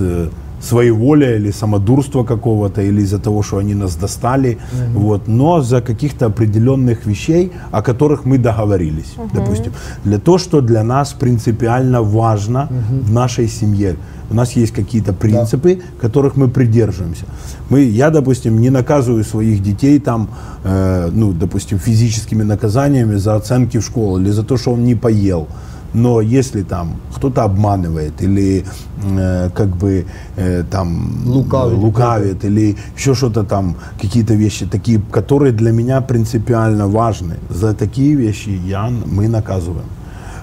своей 0.63 0.91
воли 0.91 1.35
или 1.35 1.51
самодурства 1.51 2.23
какого-то, 2.23 2.81
или 2.81 3.01
из-за 3.01 3.19
того, 3.19 3.43
что 3.43 3.57
они 3.57 3.75
нас 3.75 3.95
достали, 3.95 4.57
угу. 4.73 4.99
вот, 4.99 5.27
но 5.27 5.61
за 5.61 5.81
каких-то 5.81 6.25
определенных 6.25 7.05
вещей, 7.05 7.51
о 7.71 7.81
которых 7.81 8.25
мы 8.25 8.37
договорились, 8.37 9.13
угу. 9.17 9.29
допустим. 9.33 9.73
Для 10.03 10.19
того, 10.19 10.37
что 10.37 10.61
для 10.61 10.83
нас 10.83 11.13
принципиально 11.13 12.01
важно 12.01 12.63
угу. 12.69 13.03
в 13.03 13.11
нашей 13.11 13.47
семье. 13.47 13.95
У 14.29 14.35
нас 14.35 14.55
есть 14.55 14.73
какие-то 14.73 15.13
принципы, 15.13 15.75
да. 15.75 15.81
которых 16.01 16.37
мы 16.37 16.47
придерживаемся. 16.47 17.25
Мы, 17.69 17.81
я, 17.81 18.09
допустим, 18.09 18.59
не 18.61 18.69
наказываю 18.69 19.23
своих 19.23 19.61
детей 19.61 19.99
там, 19.99 20.27
э, 20.63 21.09
ну, 21.13 21.33
допустим, 21.33 21.77
физическими 21.77 22.43
наказаниями 22.43 23.17
за 23.17 23.35
оценки 23.35 23.77
в 23.79 23.83
школу 23.83 24.19
или 24.19 24.31
за 24.31 24.43
то, 24.43 24.57
что 24.57 24.71
он 24.71 24.85
не 24.85 24.95
поел. 24.95 25.47
Но 25.93 26.21
если 26.21 26.63
там 26.63 26.95
кто-то 27.15 27.43
обманывает 27.43 28.21
или 28.21 28.65
э, 29.03 29.49
как 29.49 29.67
бы 29.67 30.05
э, 30.37 30.63
там 30.71 31.21
лукавит, 31.25 31.77
лукавит 31.77 32.45
или 32.45 32.75
еще 32.97 33.13
что-то 33.13 33.43
там, 33.43 33.75
какие-то 34.01 34.33
вещи 34.33 34.65
такие, 34.65 34.99
которые 35.11 35.51
для 35.51 35.71
меня 35.71 36.01
принципиально 36.01 36.87
важны, 36.87 37.35
за 37.49 37.73
такие 37.73 38.15
вещи 38.15 38.59
я, 38.65 38.89
мы 38.89 39.27
наказываем. 39.27 39.85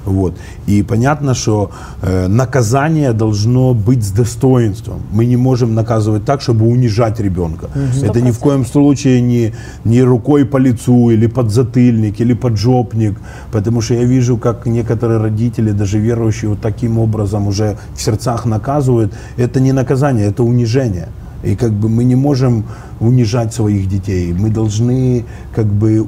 Вот. 0.05 0.35
И 0.67 0.83
понятно, 0.83 1.35
что 1.35 1.71
э, 2.03 2.29
наказание 2.29 3.13
должно 3.13 3.75
быть 3.75 4.03
с 4.03 4.11
достоинством. 4.11 5.01
Мы 5.13 5.27
не 5.27 5.37
можем 5.37 5.75
наказывать 5.75 6.25
так, 6.25 6.41
чтобы 6.41 6.67
унижать 6.67 7.21
ребенка. 7.21 7.67
100%. 7.75 8.11
Это 8.11 8.21
ни 8.21 8.31
в 8.31 8.39
коем 8.39 8.67
случае 8.67 9.21
не, 9.21 9.53
не 9.85 10.03
рукой 10.03 10.45
по 10.45 10.59
лицу, 10.59 11.11
или 11.11 11.27
под 11.27 11.51
затыльник, 11.51 12.21
или 12.21 12.35
под 12.35 12.57
жопник. 12.57 13.19
Потому 13.53 13.81
что 13.81 13.95
я 13.95 14.05
вижу, 14.05 14.37
как 14.37 14.67
некоторые 14.67 15.21
родители, 15.21 15.73
даже 15.73 15.99
верующие, 15.99 16.51
вот 16.51 16.61
таким 16.61 16.99
образом 16.99 17.47
уже 17.47 17.77
в 17.95 18.03
сердцах 18.03 18.47
наказывают. 18.47 19.13
Это 19.37 19.61
не 19.61 19.73
наказание, 19.73 20.27
это 20.29 20.43
унижение. 20.43 21.09
И 21.43 21.57
как 21.57 21.73
бы 21.73 21.89
мы 21.89 22.05
не 22.05 22.17
можем 22.17 22.65
унижать 23.01 23.55
своих 23.55 23.89
детей. 23.89 24.33
Мы 24.33 24.51
должны 24.51 25.25
как 25.55 25.67
бы 25.67 26.07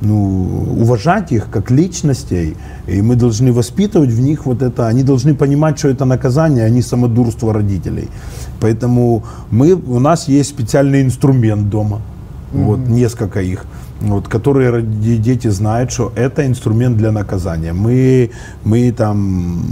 ну, 0.00 0.66
уважать 0.80 1.32
их 1.32 1.50
как 1.50 1.70
личностей. 1.70 2.56
И 2.88 3.02
мы 3.02 3.16
должны 3.16 3.52
воспитывать 3.52 4.10
в 4.10 4.20
них 4.20 4.46
вот 4.46 4.62
это. 4.62 4.88
Они 4.88 5.02
должны 5.02 5.34
понимать, 5.34 5.78
что 5.78 5.88
это 5.88 6.04
наказание, 6.04 6.64
а 6.64 6.70
не 6.70 6.82
самодурство 6.82 7.52
родителей. 7.52 8.08
Поэтому 8.60 9.22
мы, 9.50 9.74
у 9.74 10.00
нас 10.00 10.28
есть 10.28 10.50
специальный 10.50 11.02
инструмент 11.02 11.68
дома. 11.68 12.00
Mm-hmm. 12.52 12.64
Вот 12.64 12.88
несколько 12.88 13.40
их 13.40 13.66
вот, 14.02 14.28
которые 14.28 14.82
дети 14.82 15.48
знают, 15.48 15.92
что 15.92 16.12
это 16.16 16.46
инструмент 16.46 16.96
для 16.96 17.12
наказания. 17.12 17.72
Мы, 17.72 18.30
мы 18.64 18.92
там 18.92 19.62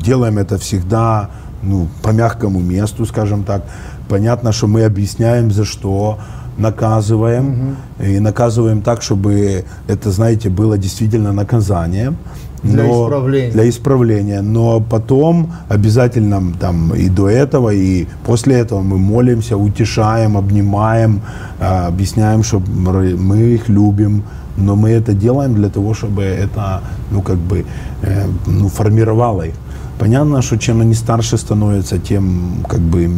делаем 0.00 0.38
это 0.38 0.58
всегда 0.58 1.30
ну, 1.62 1.88
по 2.02 2.10
мягкому 2.10 2.60
месту, 2.60 3.04
скажем 3.06 3.44
так. 3.44 3.62
Понятно, 4.08 4.52
что 4.52 4.66
мы 4.66 4.84
объясняем, 4.84 5.50
за 5.50 5.64
что 5.64 6.18
наказываем. 6.58 7.76
Угу. 7.98 8.06
И 8.06 8.20
наказываем 8.20 8.82
так, 8.82 9.02
чтобы 9.02 9.64
это, 9.86 10.10
знаете, 10.10 10.50
было 10.50 10.78
действительно 10.78 11.32
наказанием. 11.32 12.16
Для 12.62 12.84
но, 12.84 13.04
исправления. 13.04 13.52
Для 13.52 13.68
исправления. 13.68 14.42
Но 14.42 14.80
потом 14.80 15.52
обязательно 15.68 16.42
там 16.60 16.92
и 16.94 17.08
до 17.08 17.28
этого, 17.28 17.70
и 17.70 18.06
после 18.24 18.56
этого 18.56 18.80
мы 18.82 18.98
молимся, 18.98 19.56
утешаем, 19.56 20.36
обнимаем, 20.36 21.20
э, 21.60 21.86
объясняем, 21.88 22.42
что 22.42 22.60
мы 22.60 23.54
их 23.54 23.68
любим. 23.68 24.22
Но 24.56 24.74
мы 24.74 24.90
это 24.90 25.12
делаем 25.12 25.54
для 25.54 25.68
того, 25.68 25.94
чтобы 25.94 26.22
это, 26.24 26.80
ну, 27.12 27.22
как 27.22 27.36
бы, 27.36 27.64
э, 28.02 28.26
ну, 28.46 28.68
формировало 28.68 29.42
их. 29.42 29.54
Понятно, 29.98 30.42
что 30.42 30.56
чем 30.58 30.80
они 30.80 30.94
старше 30.94 31.36
становятся, 31.36 31.98
тем 31.98 32.64
как 32.68 32.80
бы 32.80 33.10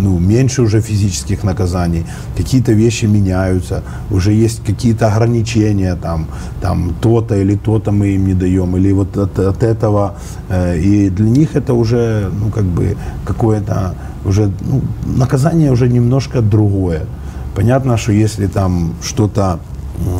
ну, 0.00 0.18
меньше 0.18 0.62
уже 0.62 0.80
физических 0.80 1.44
наказаний, 1.44 2.04
какие-то 2.36 2.72
вещи 2.72 3.06
меняются, 3.06 3.82
уже 4.10 4.32
есть 4.32 4.64
какие-то 4.66 5.06
ограничения, 5.06 5.94
там, 5.94 6.26
там 6.60 6.94
то-то 7.00 7.36
или 7.36 7.54
то-то 7.56 7.92
мы 7.92 8.08
им 8.08 8.26
не 8.26 8.34
даем, 8.34 8.76
или 8.76 8.92
вот 8.92 9.16
от, 9.16 9.38
от 9.38 9.62
этого, 9.62 10.16
э, 10.48 10.78
и 10.78 11.10
для 11.10 11.30
них 11.30 11.54
это 11.54 11.74
уже, 11.74 12.28
ну, 12.40 12.50
как 12.50 12.64
бы 12.64 12.96
какое-то 13.24 13.94
уже, 14.24 14.50
ну, 14.60 14.82
наказание 15.18 15.70
уже 15.70 15.88
немножко 15.88 16.42
другое. 16.42 17.02
Понятно, 17.54 17.96
что 17.96 18.12
если 18.12 18.48
там 18.48 18.94
что-то 19.00 19.60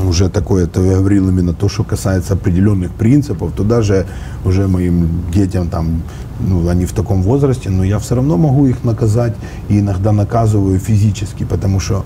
уже 0.09 0.29
такое, 0.29 0.67
то 0.67 0.83
я 0.83 0.97
говорил 0.97 1.29
именно 1.29 1.53
то, 1.53 1.69
что 1.69 1.85
касается 1.85 2.35
определенных 2.35 2.93
принципов, 2.93 3.53
то 3.53 3.65
даже 3.65 4.07
уже 4.45 4.69
моим 4.69 5.09
детям 5.33 5.69
там, 5.69 6.03
ну, 6.41 6.69
они 6.69 6.87
в 6.87 6.93
таком 6.93 7.23
возрасте, 7.23 7.71
но 7.71 7.85
я 7.85 7.99
все 7.99 8.15
равно 8.15 8.37
могу 8.37 8.67
их 8.67 8.85
наказать 8.85 9.35
и 9.69 9.81
иногда 9.81 10.13
наказываю 10.13 10.79
физически, 10.79 11.45
потому 11.45 11.81
что, 11.81 12.05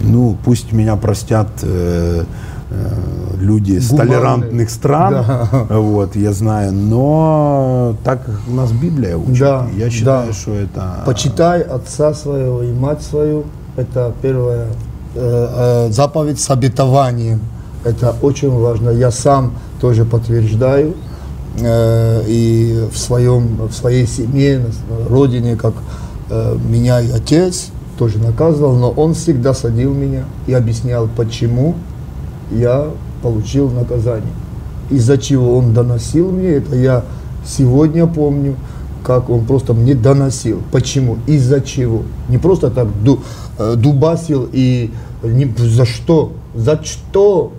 ну, 0.00 0.36
пусть 0.44 0.72
меня 0.72 0.96
простят 0.96 1.48
э, 1.62 2.24
э, 2.70 3.36
люди 3.40 3.78
с 3.78 3.88
толерантных 3.88 4.70
стран, 4.70 5.12
да. 5.12 5.66
вот, 5.68 6.16
я 6.16 6.32
знаю, 6.32 6.72
но 6.72 7.96
так 8.04 8.28
нас 8.48 8.72
Библия 8.72 9.16
учит. 9.16 9.40
Да, 9.40 9.66
я 9.76 9.90
считаю, 9.90 10.28
да. 10.28 10.32
что 10.32 10.54
это... 10.54 11.02
Почитай 11.06 11.62
отца 11.62 12.14
своего 12.14 12.62
и 12.62 12.72
мать 12.72 13.02
свою, 13.02 13.44
это 13.76 14.12
первое 14.22 14.66
заповедь 15.14 16.40
с 16.40 16.50
обетованием. 16.50 17.40
Это 17.84 18.14
очень 18.22 18.50
важно. 18.50 18.90
Я 18.90 19.10
сам 19.10 19.52
тоже 19.80 20.04
подтверждаю. 20.04 20.94
Э, 21.60 22.22
и 22.26 22.88
в, 22.90 22.96
своем, 22.96 23.66
в 23.66 23.72
своей 23.72 24.06
семье, 24.06 24.64
на 24.88 25.08
родине, 25.08 25.56
как 25.56 25.74
э, 26.30 26.56
меня 26.68 27.00
и 27.00 27.10
отец 27.10 27.68
тоже 27.98 28.18
наказывал, 28.18 28.74
но 28.74 28.90
он 28.90 29.12
всегда 29.12 29.52
садил 29.52 29.92
меня 29.92 30.24
и 30.46 30.54
объяснял, 30.54 31.08
почему 31.14 31.74
я 32.50 32.86
получил 33.22 33.70
наказание. 33.70 34.32
Из-за 34.90 35.18
чего 35.18 35.58
он 35.58 35.74
доносил 35.74 36.30
мне, 36.32 36.52
это 36.52 36.74
я 36.74 37.04
сегодня 37.46 38.06
помню, 38.06 38.56
как 39.04 39.30
он 39.30 39.44
просто 39.44 39.74
мне 39.74 39.94
доносил. 39.94 40.62
Почему? 40.70 41.18
Из-за 41.26 41.60
чего? 41.60 42.02
Не 42.28 42.38
просто 42.38 42.70
так 42.70 42.88
ду, 43.02 43.20
э, 43.58 43.74
дубасил 43.76 44.48
и 44.52 44.90
не, 45.22 45.46
за 45.58 45.84
что? 45.84 46.32
За 46.54 46.80
что? 46.82 47.52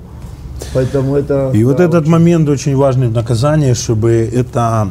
Поэтому 0.73 1.15
это... 1.15 1.51
И 1.53 1.61
да, 1.61 1.67
вот 1.67 1.79
этот 1.79 2.01
очень- 2.01 2.11
момент 2.11 2.49
очень 2.49 2.75
важный 2.75 3.07
в 3.07 3.13
наказании, 3.13 3.73
чтобы 3.73 4.29
это 4.33 4.87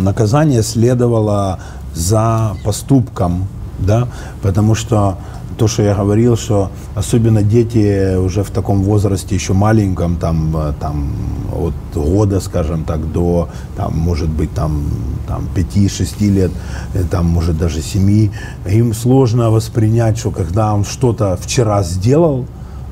наказание 0.00 0.62
следовало 0.62 1.58
за 1.94 2.56
поступком, 2.64 3.46
да, 3.78 4.08
потому 4.42 4.74
что 4.74 5.18
то, 5.56 5.68
что 5.68 5.82
я 5.82 5.94
говорил, 5.94 6.36
что 6.36 6.70
особенно 6.94 7.42
дети 7.42 8.16
уже 8.16 8.42
в 8.42 8.50
таком 8.50 8.82
возрасте, 8.82 9.34
еще 9.34 9.52
маленьком, 9.52 10.16
там, 10.16 10.56
э, 10.56 10.72
там 10.80 11.10
от 11.52 11.74
года, 11.94 12.40
скажем 12.40 12.84
так, 12.84 13.12
до, 13.12 13.48
там, 13.76 13.96
может 13.96 14.28
быть, 14.28 14.52
там, 14.54 14.84
там 15.26 15.48
5-6 15.54 16.28
лет, 16.30 16.50
э, 16.94 17.02
там, 17.10 17.26
может, 17.26 17.58
даже 17.58 17.82
7, 17.82 18.30
им 18.66 18.94
сложно 18.94 19.50
воспринять, 19.50 20.18
что 20.18 20.30
когда 20.30 20.74
он 20.74 20.84
что-то 20.84 21.36
вчера 21.36 21.82
сделал, 21.82 22.46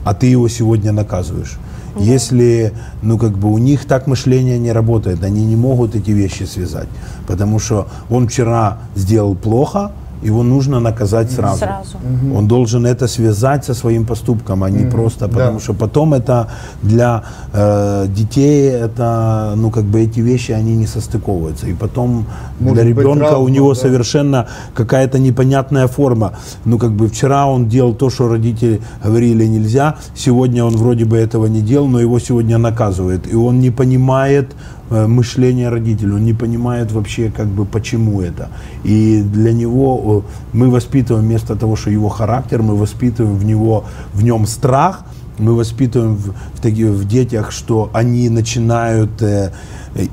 а 0.05 0.15
ты 0.15 0.27
его 0.27 0.49
сегодня 0.49 0.93
наказываешь. 0.93 1.59
Если, 1.99 2.73
ну, 3.03 3.19
как 3.19 3.37
бы 3.37 3.53
у 3.53 3.59
них 3.59 3.85
так 3.85 4.07
мышление 4.07 4.59
не 4.59 4.73
работает, 4.73 5.23
они 5.23 5.45
не 5.45 5.57
могут 5.57 5.95
эти 5.95 6.11
вещи 6.11 6.45
связать. 6.45 6.89
Потому 7.27 7.59
что 7.59 7.87
он 8.11 8.29
вчера 8.29 8.79
сделал 8.95 9.35
плохо, 9.35 9.93
его 10.23 10.43
нужно 10.43 10.81
наказать 10.81 11.31
сразу. 11.31 11.59
Сразу. 11.59 11.97
Он 12.37 12.47
должен 12.47 12.87
это 12.87 13.09
связать 13.09 13.65
со 13.65 13.75
своим 13.75 14.05
поступком, 14.07 14.63
а 14.65 14.71
не 14.71 14.85
просто, 14.91 15.27
Да. 15.27 15.33
потому 15.33 15.61
что 15.61 15.75
потом 15.75 16.15
это 16.15 16.47
для 16.83 17.23
э, 17.53 18.07
детей, 18.09 18.71
это, 18.71 19.55
ну, 19.57 19.71
как 19.71 19.85
бы 19.85 20.01
эти 20.01 20.21
вещи, 20.21 20.53
они 20.53 20.77
не 20.77 20.87
состыковываются. 20.87 21.67
И 21.67 21.75
потом 21.75 22.27
Может 22.61 22.75
для 22.75 22.85
ребенка 22.85 23.25
у 23.25 23.29
травма, 23.29 23.51
него 23.51 23.75
да. 23.75 23.81
совершенно 23.81 24.47
какая-то 24.75 25.19
непонятная 25.19 25.87
форма. 25.87 26.33
Ну, 26.65 26.79
как 26.79 26.93
бы 26.93 27.09
вчера 27.09 27.47
он 27.47 27.69
делал 27.69 27.95
то, 27.95 28.11
что 28.11 28.29
родители 28.29 28.81
говорили 29.05 29.47
нельзя, 29.47 29.97
сегодня 30.15 30.65
он 30.65 30.77
вроде 30.77 31.05
бы 31.05 31.17
этого 31.17 31.47
не 31.47 31.61
делал, 31.61 31.89
но 31.89 32.01
его 32.01 32.19
сегодня 32.19 32.59
наказывают. 32.59 33.27
И 33.33 33.37
он 33.37 33.61
не 33.61 33.71
понимает 33.71 34.55
мышления 34.91 35.71
родителей, 35.71 36.13
он 36.13 36.25
не 36.25 36.35
понимает 36.35 36.93
вообще, 36.93 37.31
как 37.31 37.47
бы, 37.47 37.65
почему 37.65 38.21
это. 38.21 38.49
И 38.85 39.23
для 39.23 39.53
него 39.53 40.25
э, 40.27 40.57
мы 40.57 40.71
воспитываем 40.71 41.27
вместо 41.27 41.57
того, 41.57 41.77
что 41.77 41.91
его 41.91 42.09
характер, 42.09 42.63
мы 42.63 42.77
воспитываем 42.77 43.37
в 43.37 43.45
него, 43.45 43.85
в 44.15 44.23
нем 44.23 44.47
страх, 44.47 45.05
мы 45.39 45.55
воспитываем 45.57 46.15
в, 46.17 46.33
в, 46.55 46.61
таки- 46.61 46.85
в 46.85 47.05
детях, 47.07 47.53
что 47.53 47.91
они 47.93 48.29
начинают 48.29 49.23
э, 49.23 49.51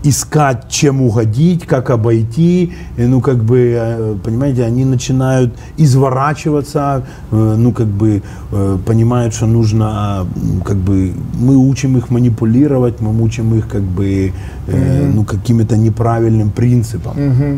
искать, 0.03 0.69
чем 0.69 1.01
угодить, 1.01 1.65
как 1.65 1.89
обойти, 1.89 2.73
и, 2.97 3.01
ну, 3.03 3.21
как 3.21 3.43
бы, 3.43 3.57
э, 3.77 4.15
понимаете, 4.23 4.63
они 4.65 4.85
начинают 4.85 5.53
изворачиваться, 5.77 7.03
э, 7.31 7.55
ну, 7.57 7.71
как 7.71 7.87
бы, 7.87 8.21
э, 8.51 8.77
понимают, 8.85 9.33
что 9.33 9.45
нужно, 9.45 10.25
как 10.65 10.77
бы, 10.77 11.13
мы 11.39 11.55
учим 11.55 11.97
их 11.97 12.09
манипулировать, 12.09 13.01
мы 13.01 13.23
учим 13.23 13.55
их, 13.55 13.67
как 13.67 13.81
бы, 13.83 14.31
э, 14.67 15.11
ну, 15.15 15.23
какими-то 15.23 15.77
неправильным 15.77 16.49
принципам. 16.51 17.13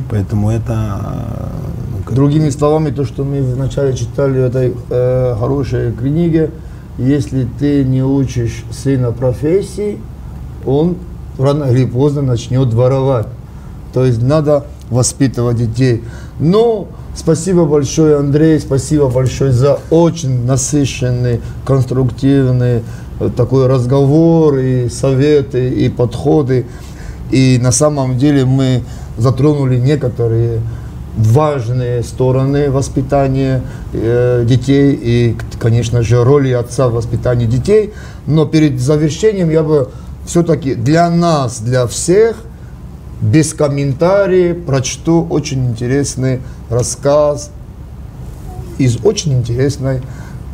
Поэтому 0.10 0.50
это, 0.50 1.02
ну, 2.10 2.16
Другими 2.16 2.50
словами, 2.52 2.92
то, 2.92 3.06
что 3.06 3.24
мы 3.24 3.42
вначале 3.42 3.94
читали 3.94 4.34
в 4.40 4.44
этой 4.44 4.74
э, 4.90 5.36
хорошей 5.40 5.92
книге, 5.94 6.50
если 7.02 7.48
ты 7.60 7.84
не 7.84 8.04
учишь 8.04 8.64
сына 8.72 9.12
профессии, 9.12 9.98
он 10.66 10.98
рано 11.38 11.66
или 11.66 11.86
поздно 11.86 12.22
начнет 12.22 12.74
воровать. 12.74 13.28
То 13.94 14.06
есть 14.06 14.22
надо 14.22 14.66
воспитывать 14.90 15.58
детей. 15.58 16.04
Ну, 16.40 16.88
спасибо 17.16 17.66
большое, 17.66 18.18
Андрей, 18.18 18.60
спасибо 18.60 19.10
большое 19.10 19.52
за 19.52 19.80
очень 19.90 20.46
насыщенный, 20.46 21.42
конструктивный 21.66 22.84
э, 23.20 23.30
такой 23.36 23.68
разговор 23.68 24.58
и 24.58 24.90
советы, 24.90 25.70
и 25.70 25.90
подходы. 25.90 26.66
И 27.32 27.60
на 27.62 27.72
самом 27.72 28.18
деле 28.18 28.46
мы 28.46 28.84
затронули 29.18 29.78
некоторые 29.78 30.62
важные 31.18 32.04
стороны 32.04 32.72
воспитания 32.72 33.62
э, 33.94 34.46
детей 34.48 34.98
и, 35.02 35.38
конечно 35.60 36.02
же, 36.02 36.24
роли 36.24 36.52
отца 36.52 36.88
в 36.88 36.94
воспитании 36.94 37.46
детей. 37.46 37.94
Но 38.28 38.46
перед 38.46 38.80
завершением 38.80 39.50
я 39.50 39.64
бы 39.64 39.90
все-таки 40.26 40.76
для 40.76 41.10
нас, 41.10 41.60
для 41.60 41.88
всех, 41.88 42.38
без 43.22 43.54
комментариев 43.54 44.66
прочту 44.66 45.28
очень 45.30 45.68
интересный 45.68 46.40
рассказ 46.70 47.52
из 48.78 48.98
очень 49.04 49.34
интересной 49.34 50.02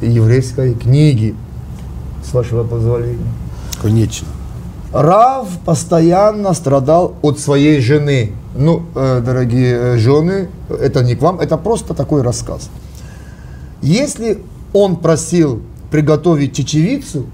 еврейской 0.01 0.73
книги, 0.73 1.33
с 2.23 2.33
вашего 2.33 2.63
позволения. 2.63 3.31
конечно. 3.81 4.27
Рав 4.91 5.47
постоянно 5.65 6.53
страдал 6.53 7.15
от 7.21 7.39
своей 7.39 7.81
жены. 7.81 8.31
Ну, 8.57 8.83
э, 8.95 9.21
дорогие 9.23 9.75
э, 9.75 9.97
жены, 9.97 10.49
это 10.67 11.03
не 11.03 11.15
к 11.15 11.21
вам, 11.21 11.39
это 11.39 11.57
просто 11.57 11.93
такой 11.93 12.23
рассказ. 12.23 12.71
Если 13.83 14.43
он 14.73 14.95
просил 14.95 15.61
приготовить 15.91 16.55
чечевицу, 16.55 17.27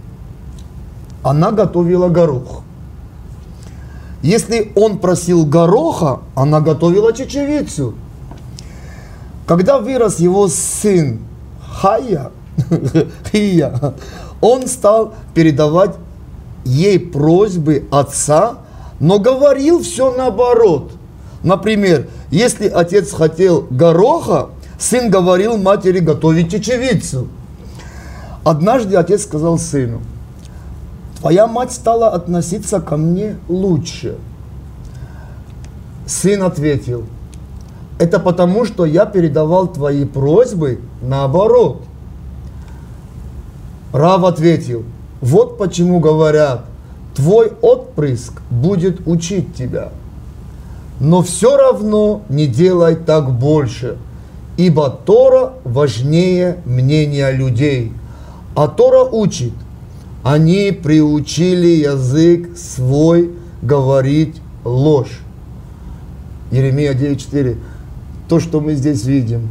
она 1.24 1.52
готовила 1.52 2.10
горох. 2.10 2.64
Если 4.22 4.74
он 4.76 5.00
просил 5.00 5.46
гороха, 5.46 6.20
она 6.36 6.60
готовила 6.60 7.14
чечевицу. 7.14 7.94
Когда 9.46 9.80
вырос 9.80 10.20
его 10.20 10.50
сын 10.50 11.20
Хая, 11.62 12.32
Хия, 13.32 13.94
он 14.42 14.68
стал 14.68 15.14
передавать 15.34 15.96
ей 16.66 17.00
просьбы 17.00 17.88
отца, 17.92 18.58
но 19.00 19.20
говорил 19.20 19.82
все 19.82 20.14
наоборот. 20.16 20.92
Например, 21.44 22.08
если 22.32 22.68
отец 22.68 23.12
хотел 23.12 23.68
гороха, 23.70 24.50
сын 24.80 25.10
говорил 25.10 25.58
матери 25.58 26.00
готовить 26.00 26.50
чечевицу. 26.52 27.28
Однажды 28.46 28.96
отец 28.96 29.24
сказал 29.24 29.58
сыну, 29.58 30.02
твоя 31.20 31.48
мать 31.48 31.72
стала 31.72 32.10
относиться 32.10 32.80
ко 32.80 32.98
мне 32.98 33.38
лучше. 33.48 34.18
Сын 36.06 36.44
ответил, 36.44 37.06
это 38.00 38.20
потому, 38.20 38.66
что 38.66 38.86
я 38.86 39.06
передавал 39.06 39.68
твои 39.68 40.06
просьбы 40.06 40.80
наоборот. 41.02 41.84
Рав 43.94 44.24
ответил, 44.24 44.84
вот 45.22 45.58
почему 45.58 46.00
говорят, 46.00 46.66
твой 47.16 47.54
отпрыск 47.62 48.42
будет 48.50 49.08
учить 49.08 49.56
тебя. 49.56 49.92
Но 51.04 51.22
все 51.22 51.58
равно 51.58 52.22
не 52.30 52.48
делай 52.48 52.96
так 52.96 53.38
больше, 53.38 53.98
ибо 54.56 54.90
Тора 54.90 55.52
важнее 55.66 56.60
мнения 56.64 57.30
людей. 57.32 57.92
А 58.56 58.70
Тора 58.70 59.04
учит, 59.04 59.52
они 60.24 60.72
приучили 60.72 61.68
язык 61.68 62.58
свой 62.58 63.32
говорить 63.62 64.42
ложь. 64.64 65.20
Еремия 66.52 66.94
9.4. 66.94 67.58
То, 68.30 68.40
что 68.40 68.62
мы 68.62 68.74
здесь 68.76 69.04
видим, 69.04 69.50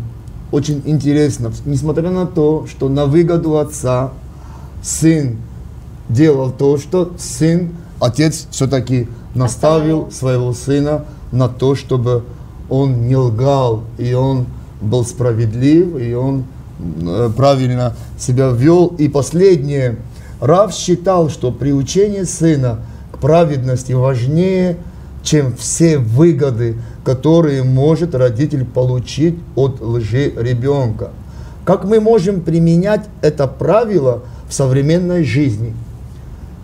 очень 0.52 0.80
интересно. 0.86 1.52
Несмотря 1.66 2.08
на 2.08 2.24
то, 2.24 2.66
что 2.66 2.88
на 2.88 3.04
выгоду 3.04 3.58
отца 3.58 4.12
сын 4.82 5.36
делал 6.08 6.50
то, 6.50 6.78
что 6.78 7.12
сын, 7.18 7.76
отец 8.00 8.46
все-таки 8.50 9.06
наставил 9.34 10.10
своего 10.10 10.54
сына 10.54 11.04
на 11.32 11.48
то, 11.48 11.74
чтобы 11.74 12.22
он 12.68 13.08
не 13.08 13.16
лгал, 13.16 13.82
и 13.98 14.12
он 14.14 14.46
был 14.80 15.04
справедлив, 15.04 15.98
и 15.98 16.14
он 16.14 16.44
э, 16.78 17.30
правильно 17.36 17.94
себя 18.18 18.50
вел. 18.50 18.88
И 18.98 19.08
последнее. 19.08 19.98
Рав 20.40 20.74
считал, 20.74 21.28
что 21.30 21.52
приучение 21.52 22.24
сына 22.24 22.80
к 23.12 23.18
праведности 23.18 23.92
важнее, 23.92 24.76
чем 25.22 25.54
все 25.54 25.98
выгоды, 25.98 26.76
которые 27.04 27.62
может 27.62 28.14
родитель 28.14 28.64
получить 28.64 29.38
от 29.54 29.80
лжи 29.80 30.32
ребенка. 30.36 31.10
Как 31.64 31.84
мы 31.84 32.00
можем 32.00 32.40
применять 32.40 33.08
это 33.20 33.46
правило 33.46 34.22
в 34.48 34.52
современной 34.52 35.24
жизни? 35.24 35.74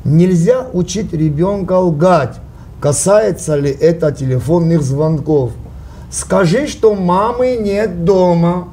Нельзя 0.05 0.67
учить 0.73 1.13
ребенка 1.13 1.79
лгать. 1.79 2.37
Касается 2.81 3.57
ли 3.57 3.71
это 3.71 4.13
телефонных 4.13 4.83
звонков? 4.83 5.53
Скажи, 6.11 6.69
что 6.69 6.95
мамы 6.95 7.57
нет 7.57 8.05
дома. 8.05 8.69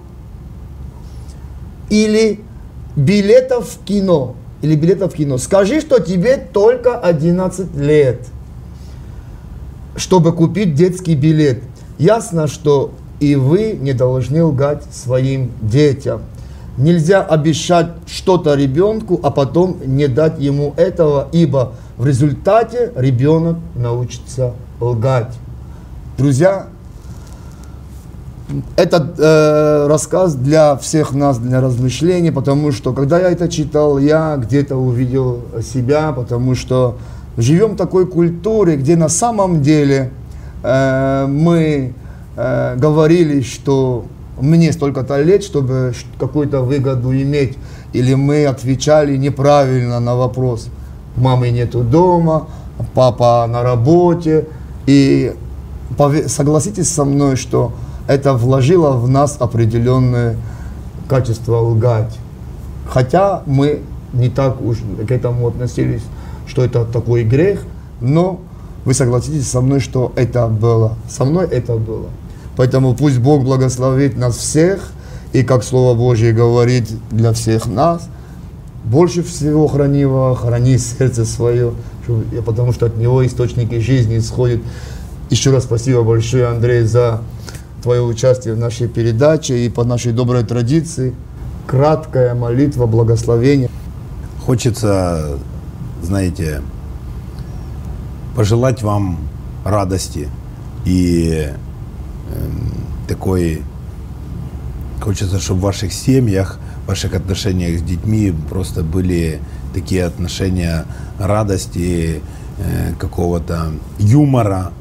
Или 1.90 2.42
билетов 2.96 3.70
в 3.70 3.84
кино. 3.84 4.36
Или 4.62 4.76
билетов 4.76 5.14
в 5.14 5.16
кино. 5.16 5.38
Скажи, 5.38 5.82
что 5.82 6.00
тебе 6.00 6.38
только 6.38 6.98
11 6.98 7.76
лет, 7.76 8.28
чтобы 9.96 10.34
купить 10.34 10.76
детский 10.76 11.16
билет. 11.16 11.64
Ясно, 11.98 12.48
что 12.48 12.92
и 13.20 13.36
вы 13.36 13.78
не 13.80 13.94
должны 13.94 14.44
лгать 14.44 14.84
своим 14.92 15.52
детям. 15.62 16.22
Нельзя 16.78 17.24
обещать 17.24 17.88
что-то 18.06 18.56
ребенку, 18.56 19.20
а 19.24 19.32
потом 19.32 19.78
не 19.86 20.08
дать 20.08 20.40
ему 20.40 20.74
этого, 20.76 21.30
ибо 21.32 21.74
в 21.98 22.06
результате 22.06 22.92
ребенок 22.96 23.58
научится 23.76 24.54
лгать. 24.80 25.34
Друзья, 26.18 26.68
этот 28.76 29.20
э, 29.20 29.88
рассказ 29.88 30.36
для 30.36 30.76
всех 30.76 31.14
нас, 31.14 31.40
для 31.40 31.62
размышлений, 31.62 32.32
потому 32.32 32.72
что 32.72 32.94
когда 32.94 33.20
я 33.20 33.32
это 33.32 33.48
читал, 33.48 33.98
я 33.98 34.38
где-то 34.38 34.76
увидел 34.76 35.42
себя, 35.64 36.12
потому 36.12 36.54
что 36.54 36.98
живем 37.38 37.74
в 37.74 37.78
такой 37.78 38.06
культуре, 38.06 38.76
где 38.76 38.96
на 38.96 39.10
самом 39.10 39.62
деле 39.62 40.12
э, 40.64 41.26
мы 41.28 41.94
э, 42.36 42.76
говорили, 42.78 43.42
что 43.42 44.06
мне 44.40 44.72
столько-то 44.74 45.22
лет, 45.22 45.44
чтобы 45.44 45.94
какую-то 46.20 46.62
выгоду 46.62 47.14
иметь, 47.14 47.58
или 47.94 48.14
мы 48.14 48.46
отвечали 48.46 49.16
неправильно 49.16 50.00
на 50.00 50.16
вопрос. 50.16 50.70
Мамы 51.16 51.50
нету 51.50 51.82
дома, 51.82 52.48
папа 52.94 53.46
на 53.50 53.64
работе, 53.64 54.48
и 54.86 55.34
согласитесь 56.28 56.90
со 56.90 57.06
мной, 57.06 57.36
что 57.36 57.74
это 58.08 58.34
вложило 58.34 58.92
в 58.92 59.10
нас 59.10 59.38
определенное 59.40 60.38
качество 61.08 61.58
лгать. 61.58 62.18
Хотя 62.88 63.44
мы 63.46 63.82
не 64.14 64.30
так 64.30 64.62
уж 64.62 64.78
к 65.08 65.12
этому 65.12 65.48
относились, 65.48 66.04
что 66.48 66.64
это 66.64 66.86
такой 66.86 67.24
грех, 67.24 67.62
но 68.02 68.40
вы 68.86 68.94
согласитесь 68.94 69.50
со 69.50 69.62
мной, 69.62 69.80
что 69.80 70.12
это 70.16 70.48
было. 70.48 70.96
Со 71.10 71.26
мной 71.26 71.48
это 71.48 71.76
было. 71.76 72.08
Поэтому 72.56 72.94
пусть 72.94 73.20
Бог 73.20 73.44
благословит 73.44 74.18
нас 74.18 74.38
всех, 74.38 74.92
и 75.34 75.44
как 75.44 75.64
Слово 75.64 75.98
Божье 75.98 76.32
говорит 76.32 76.88
для 77.12 77.34
всех 77.34 77.66
нас, 77.66 78.08
больше 78.86 79.24
всего 79.24 79.68
храни 79.68 80.00
его, 80.00 80.34
храни 80.36 80.78
сердце 80.78 81.26
свое, 81.26 81.74
потому 82.46 82.72
что 82.72 82.86
от 82.88 82.98
него 82.98 83.26
источники 83.26 83.80
жизни 83.80 84.18
исходят. 84.18 84.62
Еще 85.30 85.52
раз 85.52 85.64
спасибо 85.64 86.04
большое, 86.04 86.48
Андрей, 86.48 86.84
за 86.84 87.22
твое 87.82 88.02
участие 88.02 88.54
в 88.54 88.58
нашей 88.58 88.88
передаче 88.88 89.66
и 89.66 89.70
по 89.70 89.84
нашей 89.84 90.12
доброй 90.12 90.44
традиции. 90.44 91.14
Краткая 91.68 92.36
молитва, 92.36 92.86
благословение. 92.86 93.70
Хочется, 94.46 95.40
знаете, 96.04 96.62
пожелать 98.36 98.84
вам 98.84 99.20
радости 99.64 100.30
и 100.86 101.48
э, 101.48 101.54
такой 103.08 103.64
хочется, 105.02 105.40
чтобы 105.40 105.62
в 105.62 105.64
ваших 105.64 105.92
семьях, 105.92 106.60
ваших 106.88 107.14
отношениях 107.14 107.80
с 107.80 107.84
детьми 107.84 108.34
просто 108.50 108.84
были 108.84 109.40
такие 109.74 110.06
отношения 110.06 110.86
радости, 111.20 112.22
э, 112.58 112.94
какого-то 113.00 113.72
юмора. 114.00 114.72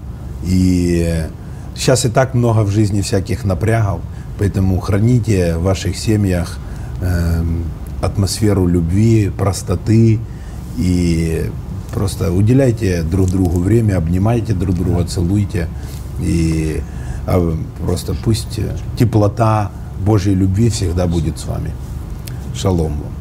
И 0.47 1.25
Сейчас 1.77 2.05
и 2.05 2.09
так 2.09 2.35
много 2.35 2.61
в 2.61 2.71
жизни 2.71 3.01
всяких 3.01 3.45
напрягов, 3.45 4.01
поэтому 4.39 4.79
храните 4.79 5.57
в 5.57 5.63
ваших 5.63 5.97
семьях 5.97 6.59
э, 7.01 7.43
атмосферу 8.01 8.67
любви, 8.67 9.31
простоты 9.37 10.21
и 10.79 11.51
просто 11.93 12.33
уделяйте 12.33 13.03
друг 13.03 13.29
другу 13.29 13.59
время, 13.59 13.97
обнимайте 13.97 14.55
друг 14.55 14.77
друга, 14.77 15.05
целуйте. 15.05 15.69
И 16.21 16.81
а, 17.27 17.57
просто 17.85 18.15
пусть 18.25 18.61
теплота 18.97 19.73
Божьей 20.05 20.35
любви 20.35 20.71
всегда 20.71 21.07
будет 21.09 21.39
с 21.39 21.47
вами. 21.47 21.73
Шалом 22.55 22.93
вам. 22.93 23.13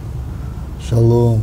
Шалом. 0.88 1.42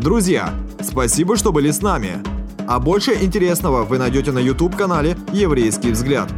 Друзья, 0.00 0.54
спасибо, 0.80 1.36
что 1.36 1.52
были 1.52 1.70
с 1.70 1.82
нами. 1.82 2.18
А 2.66 2.80
больше 2.80 3.12
интересного 3.22 3.84
вы 3.84 3.98
найдете 3.98 4.32
на 4.32 4.38
YouTube-канале 4.38 5.16
«Еврейский 5.32 5.92
взгляд». 5.92 6.28